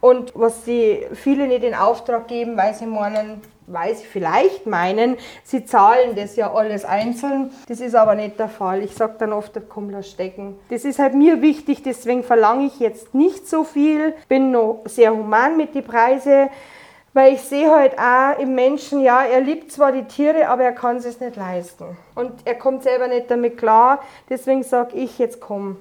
[0.00, 5.16] Und was sie viele nicht in Auftrag geben, weil sie meinen, weil sie vielleicht meinen,
[5.42, 7.50] sie zahlen das ja alles einzeln.
[7.66, 8.84] Das ist aber nicht der Fall.
[8.84, 10.60] Ich sage dann oft, komm, lass stecken.
[10.70, 14.14] Das ist halt mir wichtig, deswegen verlange ich jetzt nicht so viel.
[14.28, 16.50] Bin noch sehr human mit den Preisen.
[17.14, 20.72] Weil ich sehe halt auch im Menschen, ja, er liebt zwar die Tiere, aber er
[20.72, 21.96] kann es nicht leisten.
[22.16, 24.02] Und er kommt selber nicht damit klar.
[24.28, 25.76] Deswegen sage ich, jetzt komm,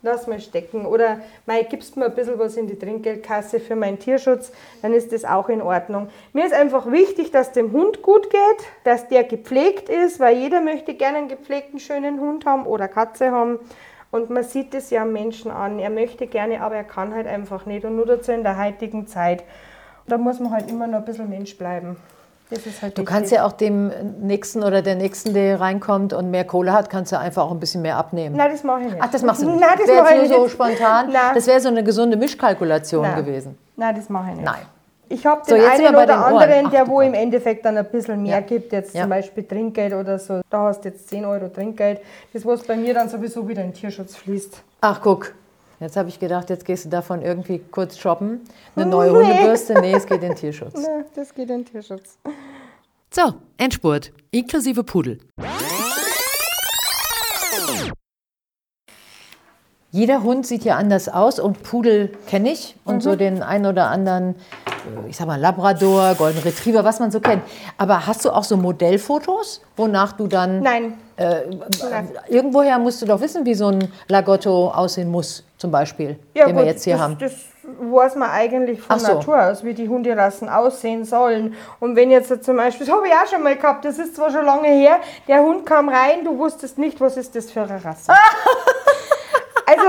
[0.00, 0.86] lass mal stecken.
[0.86, 5.12] Oder mei, gibst mir ein bisschen was in die Trinkgeldkasse für meinen Tierschutz, dann ist
[5.12, 6.08] das auch in Ordnung.
[6.32, 10.62] Mir ist einfach wichtig, dass dem Hund gut geht, dass der gepflegt ist, weil jeder
[10.62, 13.58] möchte gerne einen gepflegten, schönen Hund haben oder Katze haben.
[14.10, 15.78] Und man sieht es ja am Menschen an.
[15.78, 17.84] Er möchte gerne, aber er kann halt einfach nicht.
[17.84, 19.44] Und nur dazu in der heutigen Zeit.
[20.06, 21.96] Da muss man halt immer noch ein bisschen Mensch bleiben.
[22.50, 26.32] Das ist halt Du kannst ja auch dem Nächsten oder der Nächsten, der reinkommt und
[26.32, 28.34] mehr Kohle hat, kannst du einfach auch ein bisschen mehr abnehmen.
[28.36, 28.96] Nein, das mache ich nicht.
[29.00, 29.60] Ach, das machst du nicht.
[29.60, 30.50] Nein, das wäre mache ich jetzt nur nicht.
[30.50, 31.06] so spontan.
[31.12, 31.34] Nein.
[31.34, 33.24] Das wäre so eine gesunde Mischkalkulation Nein.
[33.24, 33.56] gewesen.
[33.76, 34.44] Nein, das mache ich nicht.
[34.44, 34.62] Nein.
[35.12, 37.76] Ich habe So, den wir einen oder den anderen, Ach, der wo im Endeffekt dann
[37.78, 38.40] ein bisschen mehr Ja.
[38.40, 39.02] gibt, jetzt Ja.
[39.02, 40.40] zum Beispiel Trinkgeld oder so.
[40.50, 42.00] Da hast du jetzt 10 Euro Trinkgeld.
[42.32, 44.60] Das, was bei mir dann sowieso wieder in Tierschutz fließt.
[44.80, 45.34] Ach, guck.
[45.80, 48.42] Jetzt habe ich gedacht, jetzt gehst du davon irgendwie kurz shoppen.
[48.76, 49.18] Eine neue Nee.
[49.32, 49.80] Hundebürste.
[49.80, 50.74] Nee, es geht in den Tierschutz.
[50.76, 52.18] Na, das geht in den Tierschutz.
[53.12, 55.18] So, Endspurt, inklusive Pudel.
[59.92, 63.00] Jeder Hund sieht ja anders aus und Pudel kenne ich und Mhm.
[63.00, 64.36] so den einen oder anderen,
[65.04, 67.42] äh, ich sag mal Labrador, Golden Retriever, was man so kennt.
[67.76, 70.92] Aber hast du auch so Modellfotos, wonach du dann Nein,
[72.28, 76.56] irgendwoher musst du doch wissen, wie so ein Lagotto aussehen muss, zum Beispiel, ja, den
[76.56, 77.18] gut, wir jetzt hier das, haben.
[77.18, 79.14] Das weiß man eigentlich von so.
[79.14, 81.54] Natur aus, wie die Hunderassen aussehen sollen.
[81.78, 84.30] Und wenn jetzt zum Beispiel, das habe ich auch schon mal gehabt, das ist zwar
[84.30, 84.98] schon lange her,
[85.28, 88.12] der Hund kam rein, du wusstest nicht, was ist das für eine Rasse.
[89.66, 89.82] also,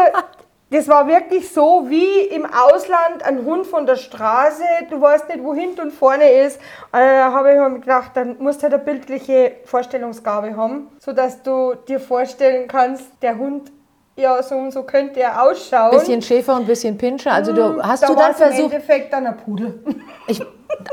[0.71, 5.43] das war wirklich so wie im Ausland ein Hund von der Straße, du weißt nicht,
[5.43, 6.61] wo hinten und vorne ist.
[6.93, 11.75] Äh, habe ich mir gedacht, dann musst du halt eine bildliche Vorstellungsgabe haben, sodass du
[11.75, 13.69] dir vorstellen kannst, der Hund,
[14.15, 15.91] ja, so und so könnte er ausschauen.
[15.91, 17.31] Bisschen Schäfer und bisschen Pinscher.
[17.31, 19.79] Also du, hast da du dann war's im versucht, Endeffekt dann ein Pudel.
[20.27, 20.41] ich,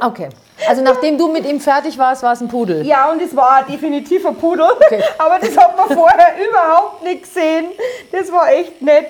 [0.00, 0.28] okay.
[0.68, 2.86] Also nachdem du mit ihm fertig warst, war es ein Pudel.
[2.86, 4.66] Ja, und es war definitiv ein Pudel.
[4.70, 5.02] Okay.
[5.18, 7.66] Aber das hat man vorher überhaupt nicht gesehen.
[8.12, 9.08] Das war echt nett.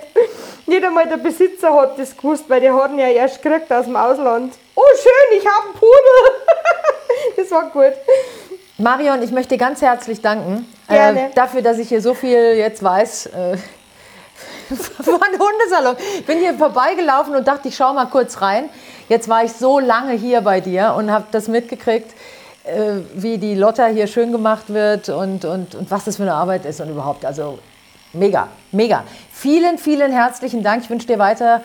[0.66, 3.84] Nicht einmal der Besitzer hat das gewusst, weil der hat ihn ja erst gekriegt aus
[3.84, 4.54] dem Ausland.
[4.74, 7.36] Oh, schön, ich habe einen Pudel.
[7.36, 7.92] das war gut.
[8.78, 11.26] Marion, ich möchte dir ganz herzlich danken Gerne.
[11.26, 13.26] Äh, dafür, dass ich hier so viel jetzt weiß.
[13.26, 13.56] Äh,
[15.03, 15.97] von Hundesalon.
[16.19, 18.69] Ich bin hier vorbeigelaufen und dachte, ich schau mal kurz rein.
[19.09, 22.12] Jetzt war ich so lange hier bei dir und habe das mitgekriegt,
[22.64, 26.35] äh, wie die Lotta hier schön gemacht wird und, und, und was das für eine
[26.35, 27.25] Arbeit ist und überhaupt.
[27.25, 27.59] Also
[28.12, 29.05] mega, mega.
[29.33, 30.85] Vielen, vielen herzlichen Dank.
[30.85, 31.62] Ich wünsche dir weiter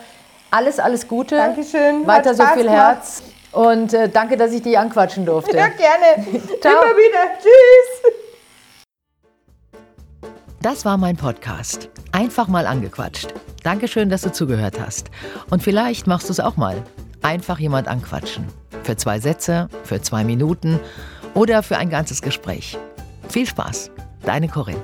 [0.50, 1.36] alles, alles Gute.
[1.36, 2.06] Dankeschön.
[2.06, 2.78] Weiter so viel gemacht.
[2.78, 3.22] Herz.
[3.52, 5.56] Und äh, danke, dass ich dich anquatschen durfte.
[5.56, 6.26] Ja, gerne.
[6.60, 6.72] Ciao.
[6.72, 7.38] Immer wieder.
[7.40, 8.14] Tschüss.
[10.64, 11.90] Das war mein Podcast.
[12.12, 13.34] Einfach mal angequatscht.
[13.64, 15.10] Dankeschön, dass du zugehört hast.
[15.50, 16.82] Und vielleicht machst du es auch mal.
[17.20, 18.46] Einfach jemand anquatschen.
[18.82, 20.80] Für zwei Sätze, für zwei Minuten
[21.34, 22.78] oder für ein ganzes Gespräch.
[23.28, 23.90] Viel Spaß.
[24.22, 24.80] Deine Corinne.